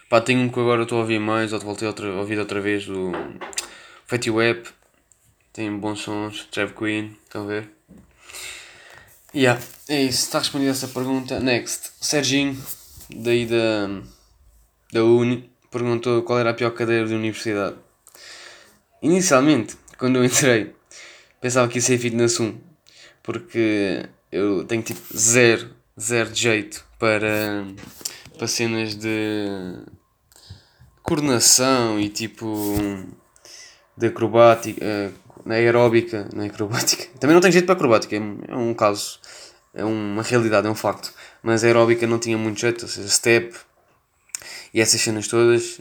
Pá, 0.10 0.20
tenho 0.20 0.42
um 0.42 0.50
que 0.50 0.60
agora 0.60 0.84
estou 0.84 0.98
a 0.98 1.02
ouvir 1.02 1.20
mais, 1.20 1.54
ou 1.54 1.60
voltei 1.62 1.88
a 1.88 1.94
ouvir 2.20 2.38
outra 2.38 2.60
vez 2.60 2.86
do 2.86 3.14
Fatty 4.08 4.30
Web. 4.30 4.70
Tem 5.52 5.76
bons 5.76 6.02
sons, 6.02 6.48
Trev 6.52 6.74
Queen, 6.74 7.18
estão 7.24 7.44
a 7.44 7.48
ver? 7.48 7.70
Yeah, 9.34 9.60
é 9.90 10.04
isso, 10.04 10.24
está 10.24 10.40
respondida 10.40 10.72
essa 10.72 10.88
pergunta. 10.88 11.40
Next, 11.40 11.92
Serginho, 12.00 12.56
daí 13.10 13.46
da, 13.46 13.88
da 14.92 15.04
Uni, 15.04 15.50
perguntou 15.72 16.22
qual 16.24 16.40
era 16.40 16.52
a 16.52 16.54
pior 16.54 16.72
cadeira 16.72 17.08
da 17.08 17.16
universidade. 17.16 17.78
Inicialmente, 19.02 19.76
quando 19.98 20.18
eu 20.18 20.26
entrei, 20.26 20.76
pensava 21.42 21.68
que 21.68 21.80
ia 21.80 21.82
ser 21.82 21.98
fitness 21.98 22.40
1, 22.40 22.60
porque 23.24 24.06
eu 24.32 24.66
tenho 24.66 24.84
tipo 24.84 25.02
zero, 25.18 25.74
zero 26.00 26.30
de 26.30 26.42
jeito 26.42 26.86
para, 27.00 27.66
para 28.38 28.48
cenas 28.48 28.94
de 28.96 29.80
coordenação 31.02 32.00
e 32.00 32.10
tipo 32.10 32.76
de 33.98 34.08
acrobática, 34.08 35.14
na 35.46 35.56
aeróbica, 35.56 36.28
na 36.34 36.46
acrobática. 36.46 37.06
Também 37.20 37.34
não 37.34 37.42
tenho 37.42 37.54
jeito 37.54 37.66
para 37.66 37.76
acrobática, 37.76 38.16
é 38.16 38.56
um 38.56 38.74
caso, 38.74 39.20
é 39.74 39.84
uma 39.86 40.24
realidade, 40.24 40.68
é 40.68 40.70
um 40.70 40.76
facto. 40.76 41.14
Mas 41.42 41.64
a 41.64 41.68
aeróbica 41.68 42.08
não 42.08 42.20
tinha 42.20 42.38
muito 42.38 42.60
jeito, 42.60 42.84
ou 42.84 42.88
seja, 42.88 43.08
step 43.10 43.56
e 44.74 44.82
essas 44.82 45.00
cenas 45.00 45.28
todas. 45.28 45.80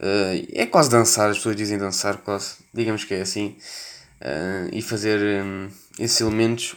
Uh, 0.00 0.48
é 0.54 0.64
quase 0.64 0.88
dançar, 0.88 1.28
as 1.28 1.36
pessoas 1.36 1.56
dizem 1.56 1.76
dançar, 1.76 2.16
quase, 2.18 2.54
digamos 2.72 3.04
que 3.04 3.14
é 3.14 3.20
assim. 3.20 3.56
Uh, 4.20 4.68
e 4.72 4.80
fazer 4.82 5.20
esses 5.98 6.20
elementos 6.20 6.76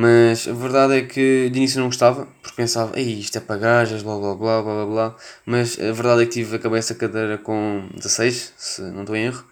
mas 0.00 0.46
a 0.46 0.52
verdade 0.52 0.96
é 0.96 1.02
que 1.02 1.50
de 1.50 1.58
início 1.58 1.80
não 1.80 1.88
gostava, 1.88 2.28
porque 2.40 2.54
pensava, 2.54 2.96
Ei, 2.96 3.18
isto 3.18 3.36
é 3.36 3.40
para 3.40 3.58
gajas, 3.58 4.00
blá 4.00 4.16
blá 4.16 4.32
blá 4.36 4.62
blá 4.62 4.86
blá 4.86 5.16
Mas 5.44 5.76
a 5.76 5.90
verdade 5.90 6.22
é 6.22 6.24
que 6.24 6.30
tive, 6.30 6.54
acabei 6.54 6.78
essa 6.78 6.94
cadeira 6.94 7.36
com 7.36 7.88
16, 7.96 8.52
se 8.56 8.82
não 8.82 9.00
estou 9.00 9.16
em 9.16 9.24
erro, 9.24 9.44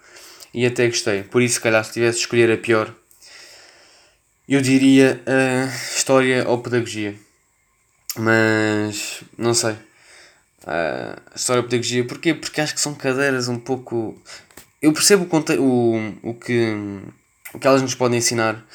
e 0.53 0.65
até 0.65 0.87
gostei. 0.87 1.23
Por 1.23 1.41
isso, 1.41 1.55
se 1.55 1.59
calhar, 1.59 1.83
se 1.83 1.91
tivesse 1.91 2.19
de 2.19 2.23
escolher 2.23 2.49
a 2.49 2.57
pior, 2.57 2.95
eu 4.47 4.61
diria 4.61 5.21
a 5.25 5.65
História 5.97 6.47
ou 6.47 6.59
Pedagogia. 6.59 7.13
Mas, 8.15 9.23
não 9.37 9.53
sei. 9.53 9.75
A 10.65 11.19
História 11.35 11.61
ou 11.61 11.67
Pedagogia, 11.67 12.05
porquê? 12.07 12.33
Porque 12.33 12.61
acho 12.61 12.73
que 12.73 12.79
são 12.79 12.95
cadeiras 12.95 13.49
um 13.49 13.59
pouco. 13.59 14.17
Eu 14.81 14.93
percebo 14.93 15.27
o, 15.29 15.61
o, 15.61 16.29
o, 16.29 16.33
que, 16.35 16.73
o 17.53 17.59
que 17.59 17.67
elas 17.67 17.81
nos 17.81 17.95
podem 17.95 18.19
ensinar 18.19 18.65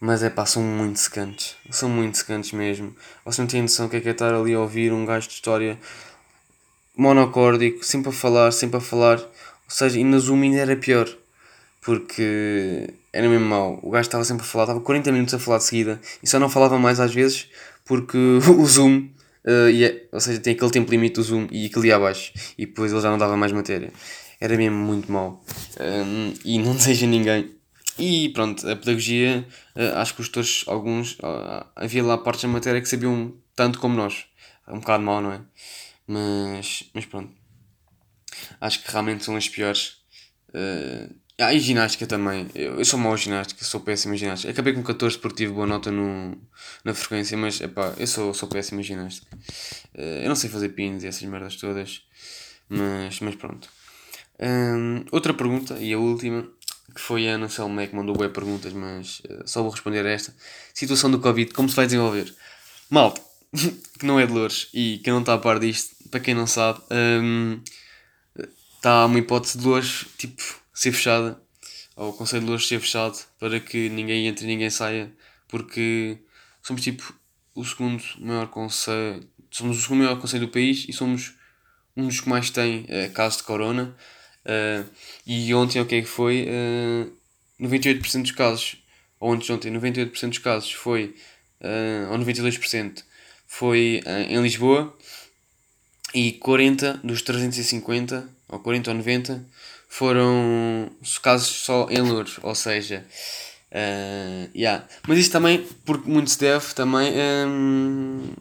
mas 0.00 0.22
é 0.22 0.30
pá, 0.30 0.46
são 0.46 0.62
muito 0.62 0.98
secantes. 0.98 1.56
São 1.70 1.88
muito 1.88 2.18
secantes 2.18 2.52
mesmo. 2.52 2.94
Vocês 3.24 3.38
não 3.38 3.46
têm 3.46 3.62
noção 3.62 3.86
o 3.86 3.88
que 3.88 3.96
é 3.96 4.00
que 4.00 4.08
é 4.08 4.12
estar 4.12 4.32
ali 4.32 4.54
a 4.54 4.60
ouvir 4.60 4.92
um 4.92 5.04
gajo 5.04 5.28
de 5.28 5.34
história 5.34 5.78
monocórdico, 6.96 7.84
sempre 7.84 8.10
a 8.10 8.12
falar, 8.12 8.52
sempre 8.52 8.76
a 8.76 8.80
falar. 8.80 9.18
Ou 9.18 9.28
seja, 9.68 9.98
e 9.98 10.04
na 10.04 10.18
Zoom 10.18 10.42
ainda 10.42 10.58
era 10.58 10.76
pior. 10.76 11.08
Porque 11.80 12.88
era 13.12 13.28
mesmo 13.28 13.46
mau. 13.46 13.80
O 13.82 13.90
gajo 13.90 14.06
estava 14.06 14.24
sempre 14.24 14.44
a 14.44 14.46
falar, 14.46 14.64
estava 14.64 14.80
40 14.80 15.10
minutos 15.12 15.34
a 15.34 15.38
falar 15.38 15.58
de 15.58 15.64
seguida 15.64 16.00
e 16.22 16.28
só 16.28 16.38
não 16.38 16.48
falava 16.48 16.78
mais 16.78 17.00
às 17.00 17.12
vezes 17.12 17.48
porque 17.84 18.18
o 18.48 18.66
Zoom, 18.66 19.08
uh, 19.44 19.70
ia, 19.70 20.06
ou 20.12 20.20
seja, 20.20 20.38
tem 20.38 20.54
aquele 20.54 20.70
tempo 20.70 20.90
limite 20.90 21.14
do 21.14 21.22
Zoom 21.22 21.48
e 21.50 21.66
aquele 21.66 21.88
ia 21.88 21.96
abaixo 21.96 22.32
e 22.56 22.66
depois 22.66 22.92
ele 22.92 23.00
já 23.00 23.10
não 23.10 23.18
dava 23.18 23.36
mais 23.36 23.52
matéria. 23.52 23.92
Era 24.40 24.56
mesmo 24.56 24.76
muito 24.76 25.10
mau. 25.10 25.42
Um, 25.80 26.34
e 26.44 26.58
não 26.58 26.74
desejo 26.76 27.06
a 27.06 27.08
ninguém 27.08 27.57
e 27.98 28.28
pronto, 28.30 28.68
a 28.68 28.76
pedagogia, 28.76 29.46
eh, 29.74 29.92
acho 29.96 30.14
que 30.14 30.20
os 30.20 30.28
tutores, 30.28 30.64
alguns, 30.66 31.18
eh, 31.22 31.66
havia 31.76 32.04
lá 32.04 32.18
partes 32.18 32.42
da 32.42 32.48
matéria 32.48 32.80
que 32.80 32.88
sabiam 32.88 33.34
tanto 33.56 33.78
como 33.78 33.96
nós. 33.96 34.26
É 34.66 34.72
um 34.72 34.80
bocado 34.80 35.02
mau, 35.02 35.20
não 35.20 35.32
é? 35.32 35.40
Mas, 36.06 36.84
mas 36.94 37.06
pronto. 37.06 37.32
Acho 38.60 38.82
que 38.82 38.90
realmente 38.90 39.24
são 39.24 39.36
as 39.36 39.48
piores. 39.48 39.98
Uh, 40.50 41.14
ah, 41.40 41.54
e 41.54 41.60
ginástica 41.60 42.06
também. 42.06 42.48
Eu, 42.54 42.78
eu 42.78 42.84
sou 42.84 42.98
mau 42.98 43.14
em 43.14 43.18
ginástica, 43.18 43.64
sou 43.64 43.80
péssimo 43.80 44.14
em 44.14 44.16
ginástica. 44.16 44.52
Acabei 44.52 44.72
com 44.72 44.82
14 44.82 45.18
porque 45.18 45.36
tive 45.38 45.52
boa 45.52 45.66
nota 45.66 45.90
no, 45.90 46.36
na 46.84 46.94
frequência, 46.94 47.36
mas 47.36 47.60
epá, 47.60 47.94
eu 47.98 48.06
sou, 48.06 48.34
sou 48.34 48.48
péssimo 48.48 48.80
em 48.80 48.82
ginástica. 48.82 49.36
Uh, 49.94 50.22
eu 50.22 50.28
não 50.28 50.36
sei 50.36 50.50
fazer 50.50 50.70
pins 50.70 51.02
e 51.02 51.06
essas 51.06 51.22
merdas 51.22 51.56
todas. 51.56 52.02
Mas, 52.68 53.20
mas 53.20 53.34
pronto. 53.34 53.68
Um, 54.40 55.04
outra 55.10 55.34
pergunta, 55.34 55.78
e 55.78 55.92
a 55.92 55.98
última 55.98 56.48
que 56.94 57.00
foi 57.00 57.28
a 57.28 57.34
Ana 57.34 57.48
Salomé 57.48 57.86
que 57.86 57.94
mandou 57.94 58.14
boas 58.14 58.32
perguntas, 58.32 58.72
mas 58.72 59.20
uh, 59.20 59.46
só 59.46 59.62
vou 59.62 59.70
responder 59.70 60.04
a 60.06 60.10
esta. 60.10 60.34
Situação 60.72 61.10
do 61.10 61.18
Covid, 61.20 61.52
como 61.52 61.68
se 61.68 61.76
vai 61.76 61.86
desenvolver? 61.86 62.34
Malta, 62.90 63.20
que 63.98 64.06
não 64.06 64.18
é 64.18 64.26
de 64.26 64.32
Louros 64.32 64.68
e 64.72 64.98
que 64.98 65.10
não 65.10 65.20
está 65.20 65.34
a 65.34 65.38
par 65.38 65.58
disto, 65.58 65.94
para 66.10 66.20
quem 66.20 66.34
não 66.34 66.46
sabe, 66.46 66.80
um, 66.90 67.60
está 68.76 69.04
uma 69.06 69.18
hipótese 69.18 69.58
de 69.58 69.66
Louros, 69.66 70.06
tipo, 70.16 70.42
ser 70.72 70.92
fechada, 70.92 71.40
ou 71.96 72.10
o 72.10 72.12
Conselho 72.12 72.42
de 72.42 72.46
Louros 72.46 72.66
ser 72.66 72.80
fechado, 72.80 73.18
para 73.38 73.60
que 73.60 73.88
ninguém 73.88 74.26
entre 74.26 74.44
e 74.44 74.48
ninguém 74.48 74.70
saia, 74.70 75.12
porque 75.48 76.18
somos 76.62 76.82
tipo 76.82 77.14
o 77.54 77.64
segundo 77.64 78.02
maior 78.20 78.46
conselho, 78.48 79.28
somos 79.50 79.78
o 79.78 79.82
segundo 79.82 80.04
maior 80.04 80.20
conselho 80.20 80.46
do 80.46 80.52
país 80.52 80.86
e 80.88 80.92
somos 80.92 81.34
um 81.96 82.06
dos 82.06 82.20
que 82.20 82.28
mais 82.28 82.50
tem 82.50 82.82
uh, 82.82 83.12
casos 83.12 83.38
de 83.38 83.44
corona. 83.44 83.96
Uh, 84.44 84.88
e 85.26 85.54
ontem 85.54 85.80
o 85.80 85.86
que 85.86 85.96
é 85.96 86.00
que 86.00 86.08
foi? 86.08 86.46
Uh, 86.48 87.12
ah, 87.60 87.64
98% 87.64 88.22
dos 88.22 88.30
casos, 88.32 88.76
ou 89.20 89.36
de 89.36 89.50
ontem, 89.52 89.72
98% 89.72 90.28
dos 90.28 90.38
casos 90.38 90.72
foi, 90.72 91.14
uh, 91.60 92.12
ou 92.12 92.18
92% 92.18 93.02
foi 93.46 94.02
uh, 94.06 94.32
em 94.32 94.40
Lisboa 94.40 94.96
e 96.14 96.32
40 96.32 97.00
dos 97.02 97.22
350, 97.22 98.28
ou 98.48 98.60
40 98.60 98.90
ou 98.90 98.96
90, 98.96 99.44
foram 99.88 100.90
casos 101.22 101.48
só 101.48 101.88
em 101.90 102.00
Louros, 102.00 102.38
ou 102.42 102.54
seja, 102.54 103.04
uh, 103.72 104.50
yeah. 104.54 104.86
mas 105.06 105.18
isto 105.18 105.32
também, 105.32 105.66
porque 105.84 106.08
muito 106.08 106.30
se 106.30 106.38
deve 106.38 106.74
também 106.74 107.12
um, 107.46 108.32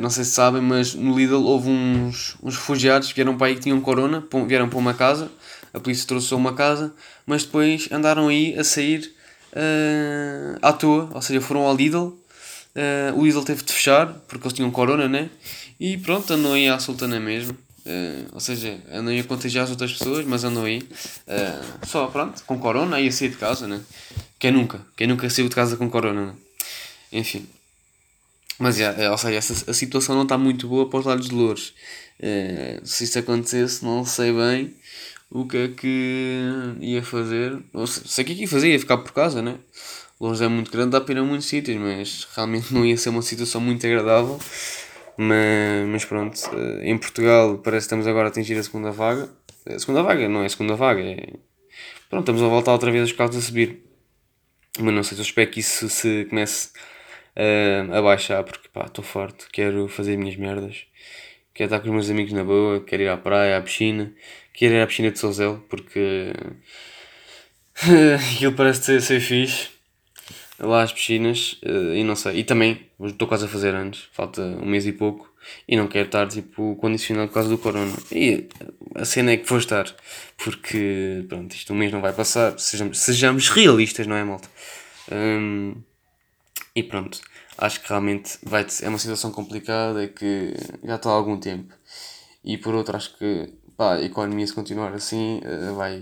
não 0.00 0.10
sei 0.10 0.24
se 0.24 0.30
sabem, 0.30 0.62
mas 0.62 0.94
no 0.94 1.16
Lidl 1.16 1.44
houve 1.44 1.68
uns, 1.68 2.36
uns 2.42 2.56
refugiados 2.56 3.08
que 3.08 3.14
vieram 3.14 3.36
para 3.36 3.48
aí 3.48 3.54
que 3.54 3.62
tinham 3.62 3.80
corona, 3.80 4.24
vieram 4.46 4.68
para 4.68 4.78
uma 4.78 4.94
casa, 4.94 5.30
a 5.74 5.80
polícia 5.80 6.06
trouxe 6.06 6.34
uma 6.34 6.54
casa, 6.54 6.92
mas 7.26 7.44
depois 7.44 7.88
andaram 7.90 8.28
aí 8.28 8.58
a 8.58 8.64
sair 8.64 9.12
uh, 9.52 10.58
à 10.60 10.72
toa, 10.72 11.10
ou 11.12 11.22
seja, 11.22 11.40
foram 11.40 11.62
ao 11.62 11.74
Lidl, 11.74 11.98
uh, 12.06 13.18
o 13.18 13.24
Lidl 13.24 13.42
teve 13.42 13.62
de 13.62 13.72
fechar 13.72 14.06
porque 14.28 14.46
eles 14.46 14.54
tinham 14.54 14.70
corona, 14.70 15.08
né? 15.08 15.30
E 15.80 15.96
pronto, 15.98 16.32
andam 16.32 16.52
aí 16.52 16.68
à 16.68 16.78
solta 16.78 17.08
na 17.08 17.18
mesma. 17.18 17.56
Uh, 17.84 18.28
ou 18.32 18.40
seja, 18.40 18.78
andam 18.92 19.12
aí 19.12 19.18
a 19.18 19.24
contagiar 19.24 19.64
as 19.64 19.70
outras 19.70 19.92
pessoas, 19.92 20.24
mas 20.24 20.44
andam 20.44 20.64
aí 20.64 20.78
uh, 20.78 21.86
só, 21.86 22.06
pronto, 22.06 22.44
com 22.44 22.58
corona, 22.58 22.96
aí 22.96 23.08
a 23.08 23.12
sair 23.12 23.30
de 23.30 23.36
casa, 23.36 23.66
né? 23.66 23.80
Quem 24.38 24.52
nunca? 24.52 24.80
Quem 24.96 25.06
nunca 25.06 25.28
saiu 25.28 25.48
de 25.48 25.54
casa 25.54 25.76
com 25.76 25.90
corona, 25.90 26.26
né? 26.26 26.32
Enfim. 27.12 27.46
Mas, 28.58 28.78
é, 28.78 29.10
ou 29.10 29.18
seja, 29.18 29.36
essa, 29.36 29.70
a 29.70 29.74
situação 29.74 30.14
não 30.14 30.22
está 30.22 30.38
muito 30.38 30.68
boa 30.68 30.88
para 30.88 31.00
os 31.00 31.06
lados 31.06 31.28
de 31.28 31.34
Louros. 31.34 31.74
É, 32.20 32.80
se 32.84 33.04
isso 33.04 33.18
acontecesse, 33.18 33.84
não 33.84 34.04
sei 34.04 34.32
bem 34.32 34.74
o 35.30 35.46
que 35.46 35.56
é 35.56 35.68
que 35.68 36.50
ia 36.80 37.02
fazer. 37.02 37.58
Ou 37.72 37.86
sei 37.86 38.22
o 38.22 38.26
que 38.26 38.32
é 38.32 38.36
que 38.36 38.40
ia 38.42 38.48
fazer, 38.48 38.72
ia 38.72 38.78
ficar 38.78 38.98
por 38.98 39.12
casa, 39.12 39.42
né? 39.42 39.58
Louros 40.20 40.40
é 40.40 40.48
muito 40.48 40.70
grande, 40.70 40.90
dá 40.90 41.00
para 41.00 41.14
ir 41.14 41.18
a 41.18 41.24
muitos 41.24 41.48
sítios, 41.48 41.76
mas 41.78 42.28
realmente 42.36 42.72
não 42.72 42.84
ia 42.86 42.96
ser 42.96 43.08
uma 43.08 43.22
situação 43.22 43.60
muito 43.60 43.84
agradável. 43.86 44.38
Mas, 45.16 45.88
mas 45.88 46.04
pronto, 46.04 46.38
eh, 46.54 46.90
em 46.90 46.96
Portugal 46.96 47.58
parece 47.58 47.84
que 47.84 47.86
estamos 47.86 48.06
agora 48.06 48.28
a 48.28 48.30
atingir 48.30 48.56
a 48.56 48.62
segunda 48.62 48.90
vaga. 48.90 49.28
A 49.66 49.78
segunda 49.78 50.02
vaga 50.02 50.28
não 50.28 50.42
é 50.42 50.46
a 50.46 50.48
segunda 50.48 50.76
vaga, 50.76 51.00
é... 51.02 51.34
Pronto, 52.08 52.22
estamos 52.22 52.42
a 52.42 52.46
voltar 52.46 52.72
outra 52.72 52.90
vez 52.90 53.04
os 53.04 53.12
casos 53.12 53.36
a 53.36 53.40
subir. 53.40 53.82
Mas 54.78 54.94
não 54.94 55.02
sei, 55.02 55.18
eu 55.18 55.22
espero 55.22 55.50
que 55.50 55.60
isso 55.60 55.88
se 55.88 56.26
comece 56.26 56.70
uh, 57.36 57.94
a 57.94 58.02
baixar, 58.02 58.42
porque 58.44 58.68
pá, 58.68 58.84
estou 58.86 59.04
forte, 59.04 59.46
quero 59.52 59.88
fazer 59.88 60.16
minhas 60.16 60.36
merdas, 60.36 60.84
quero 61.54 61.68
estar 61.68 61.80
com 61.80 61.88
os 61.88 61.94
meus 61.94 62.10
amigos 62.10 62.32
na 62.32 62.44
boa, 62.44 62.80
quero 62.80 63.02
ir 63.02 63.08
à 63.08 63.16
praia, 63.16 63.56
à 63.56 63.60
piscina, 63.60 64.12
quero 64.52 64.74
ir 64.74 64.82
à 64.82 64.86
piscina 64.86 65.10
de 65.10 65.18
Souzel, 65.18 65.64
porque 65.68 66.32
aquilo 68.34 68.52
parece 68.52 68.84
ser, 68.84 69.02
ser 69.02 69.20
fixe, 69.20 69.70
lá 70.58 70.82
às 70.82 70.92
piscinas, 70.92 71.60
uh, 71.64 71.94
e 71.94 72.04
não 72.04 72.16
sei, 72.16 72.38
e 72.38 72.44
também, 72.44 72.86
estou 73.04 73.26
quase 73.28 73.44
a 73.44 73.48
fazer 73.48 73.74
anos, 73.74 74.08
falta 74.12 74.42
um 74.42 74.66
mês 74.66 74.86
e 74.86 74.92
pouco, 74.92 75.32
e 75.66 75.76
não 75.76 75.88
quero 75.88 76.06
estar 76.06 76.28
tipo 76.28 76.76
condicionado 76.76 77.28
por 77.28 77.34
causa 77.34 77.48
do 77.48 77.58
corona. 77.58 77.92
E 78.12 78.48
a 78.94 79.04
cena 79.04 79.32
é 79.32 79.36
que 79.36 79.48
vou 79.48 79.58
estar, 79.58 79.84
porque 80.36 81.24
pronto, 81.28 81.52
isto 81.52 81.72
um 81.72 81.76
mês 81.76 81.90
não 81.92 82.00
vai 82.00 82.12
passar, 82.12 82.58
sejamos, 82.58 83.00
sejamos 83.00 83.48
realistas, 83.48 84.06
não 84.06 84.16
é, 84.16 84.22
malta? 84.22 84.48
E 86.74 86.82
pronto, 86.82 87.20
acho 87.58 87.80
que 87.80 87.88
realmente 87.88 88.38
vai 88.42 88.66
é 88.82 88.88
uma 88.88 88.98
situação 88.98 89.30
complicada 89.30 90.08
que 90.08 90.54
já 90.82 90.96
está 90.96 91.10
há 91.10 91.12
algum 91.12 91.38
tempo. 91.38 91.74
E 92.44 92.58
por 92.58 92.74
outro, 92.74 92.96
acho 92.96 93.16
que 93.18 93.52
pá, 93.76 93.94
a 93.96 94.02
economia, 94.02 94.46
se 94.46 94.54
continuar 94.54 94.92
assim, 94.94 95.40
eh, 95.44 95.72
vai, 95.72 96.00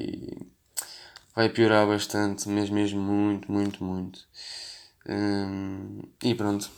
vai 1.34 1.48
piorar 1.48 1.86
bastante, 1.86 2.48
mas 2.48 2.70
mesmo 2.70 3.00
muito, 3.00 3.50
muito, 3.50 3.84
muito. 3.84 4.20
Um, 5.08 6.02
e 6.22 6.34
pronto. 6.34 6.70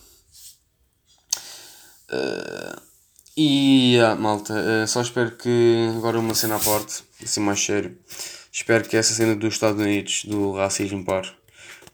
Uh, 2.10 2.80
e 3.36 3.98
ah, 4.00 4.14
malta, 4.14 4.54
uh, 4.54 4.86
só 4.86 5.00
espero 5.00 5.36
que 5.36 5.88
agora 5.96 6.18
uma 6.18 6.34
cena 6.34 6.56
à 6.56 6.58
assim 7.22 7.40
mais 7.40 7.60
sério. 7.64 7.98
Espero 8.52 8.88
que 8.88 8.96
essa 8.96 9.14
cena 9.14 9.34
dos 9.34 9.54
Estados 9.54 9.80
Unidos, 9.80 10.24
do 10.26 10.52
racismo, 10.52 11.04
pare. 11.04 11.30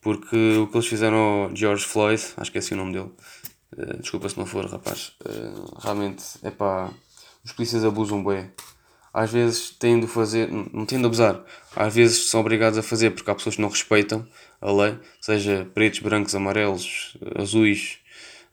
Porque 0.01 0.57
o 0.57 0.67
que 0.67 0.77
eles 0.77 0.87
fizeram 0.87 1.17
ao 1.17 1.57
George 1.57 1.85
Floyd, 1.85 2.23
acho 2.37 2.51
que 2.51 2.59
é 2.59 2.61
assim 2.61 2.75
o 2.75 2.79
nome 2.79 2.93
dele, 2.93 3.11
uh, 3.77 4.01
desculpa 4.01 4.29
se 4.29 4.39
não 4.39 4.47
for, 4.47 4.65
rapaz, 4.67 5.13
realmente 5.81 6.25
é 6.43 6.51
pá, 6.51 6.91
os 7.45 7.53
polícias 7.53 7.85
abusam 7.85 8.25
bem. 8.25 8.51
Às 9.13 9.33
vezes 9.33 9.71
têm 9.71 9.99
de 9.99 10.07
fazer, 10.07 10.49
não 10.51 10.85
têm 10.87 11.01
de 11.01 11.07
abusar, 11.07 11.43
às 11.75 11.95
vezes 11.95 12.29
são 12.29 12.41
obrigados 12.41 12.79
a 12.79 12.83
fazer 12.83 13.11
porque 13.11 13.31
há 13.31 13.35
pessoas 13.35 13.57
que 13.57 13.63
não 13.63 13.69
respeitam 13.69 14.25
a 14.61 14.71
lei, 14.71 14.99
seja 15.21 15.67
pretos, 15.75 16.01
brancos, 16.01 16.35
amarelos, 16.35 17.17
azuis, 17.37 17.99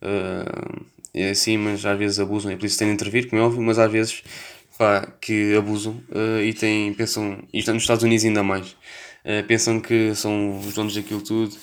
uh, 0.01 0.85
e 1.13 1.29
assim, 1.29 1.57
mas 1.57 1.85
às 1.85 1.97
vezes 1.97 2.19
abusam, 2.19 2.55
por 2.57 2.65
isso 2.65 2.75
que 2.75 2.79
têm 2.79 2.89
de 2.89 2.93
intervir, 2.95 3.29
como 3.29 3.41
é 3.41 3.45
óbvio, 3.45 3.61
mas 3.61 3.79
às 3.79 3.91
vezes 3.91 4.23
pá, 4.77 5.07
que 5.21 5.55
abusam 5.55 6.03
uh, 6.09 6.41
e 6.41 6.53
têm, 6.53 6.93
pensam, 6.93 7.43
e 7.53 7.59
nos 7.59 7.83
Estados 7.83 8.03
Unidos 8.03 8.25
ainda 8.25 8.43
mais, 8.43 8.71
uh, 8.71 8.75
pensam 9.47 9.79
que 9.79 10.13
são 10.15 10.59
os 10.59 10.73
donos 10.73 10.95
daquilo 10.95 11.21
tudo 11.21 11.55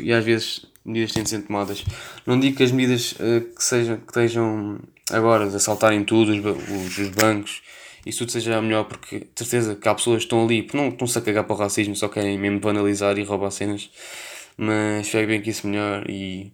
e 0.00 0.12
às 0.12 0.24
vezes 0.24 0.66
medidas 0.84 1.12
têm 1.12 1.22
de 1.22 1.30
ser 1.30 1.42
tomadas. 1.42 1.84
Não 2.26 2.38
digo 2.38 2.56
que 2.56 2.62
as 2.62 2.70
medidas 2.70 3.12
uh, 3.12 3.40
que, 3.54 3.64
sejam, 3.64 3.96
que 3.96 4.06
estejam 4.06 4.78
agora 5.10 5.48
de 5.48 5.56
assaltarem 5.56 6.04
tudo, 6.04 6.32
os, 6.32 6.98
os 6.98 7.08
bancos, 7.08 7.62
isso 8.04 8.20
tudo 8.20 8.32
seja 8.32 8.60
melhor, 8.62 8.84
porque 8.84 9.20
de 9.20 9.26
certeza 9.36 9.74
que 9.74 9.88
há 9.88 9.94
pessoas 9.94 10.18
que 10.18 10.24
estão 10.24 10.44
ali, 10.44 10.62
porque 10.62 10.76
não 10.76 10.88
estão-se 10.88 11.18
a 11.18 11.22
cagar 11.22 11.44
para 11.44 11.56
o 11.56 11.58
racismo, 11.58 11.96
só 11.96 12.08
querem 12.08 12.38
mesmo 12.38 12.60
banalizar 12.60 13.18
e 13.18 13.24
roubar 13.24 13.50
cenas, 13.50 13.90
mas 14.56 15.06
espero 15.06 15.26
bem 15.26 15.42
que 15.42 15.50
isso 15.50 15.66
melhor 15.66 16.08
e 16.08 16.52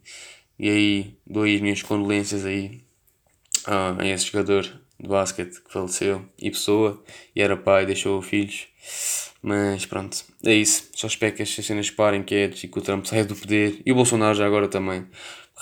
e 0.58 0.68
aí 0.68 1.16
dou 1.26 1.42
aí 1.42 1.56
as 1.56 1.60
minhas 1.60 1.82
condolências 1.82 2.44
aí 2.46 2.82
a, 3.66 4.00
a 4.00 4.06
esse 4.06 4.26
jogador 4.26 4.62
de 4.98 5.08
basquete 5.08 5.60
que 5.60 5.72
faleceu 5.72 6.24
e 6.38 6.50
pessoa 6.50 7.02
e 7.34 7.42
era 7.42 7.56
pai, 7.56 7.84
deixou 7.84 8.22
filhos. 8.22 8.68
Mas 9.42 9.84
pronto, 9.86 10.16
é 10.44 10.54
isso. 10.54 10.88
Só 10.94 11.06
espero 11.06 11.34
que 11.34 11.42
estas 11.42 11.66
cenas 11.66 11.90
parem 11.90 12.22
quietos 12.22 12.62
e 12.62 12.68
que 12.68 12.78
o 12.78 12.82
Trump 12.82 13.04
saia 13.04 13.24
do 13.24 13.34
poder 13.34 13.82
e 13.84 13.90
o 13.90 13.94
Bolsonaro 13.94 14.34
já 14.34 14.46
agora 14.46 14.68
também. 14.68 15.06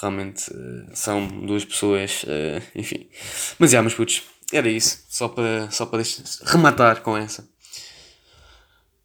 Realmente 0.00 0.50
uh, 0.50 0.90
são 0.94 1.26
duas 1.26 1.64
pessoas, 1.64 2.22
uh, 2.24 2.62
enfim. 2.74 3.08
Mas 3.58 3.70
já, 3.70 3.82
mas 3.82 3.94
putz, 3.94 4.22
era 4.52 4.68
isso. 4.68 5.04
Só 5.08 5.28
para, 5.28 5.70
só 5.70 5.86
para 5.86 6.02
rematar 6.44 7.00
com 7.02 7.16
essa. 7.16 7.48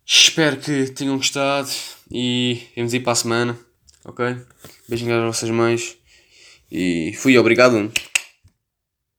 Espero 0.06 0.58
que 0.58 0.88
tenham 0.92 1.18
gostado 1.18 1.70
e 2.12 2.62
vamos 2.76 2.94
ir 2.94 3.00
para 3.00 3.14
a 3.14 3.16
semana 3.16 3.66
ok? 4.06 4.38
Beijinhos 4.88 5.18
às 5.18 5.26
vossas 5.26 5.50
mães 5.50 5.98
e 6.72 7.14
fui 7.18 7.38
obrigado. 7.38 7.92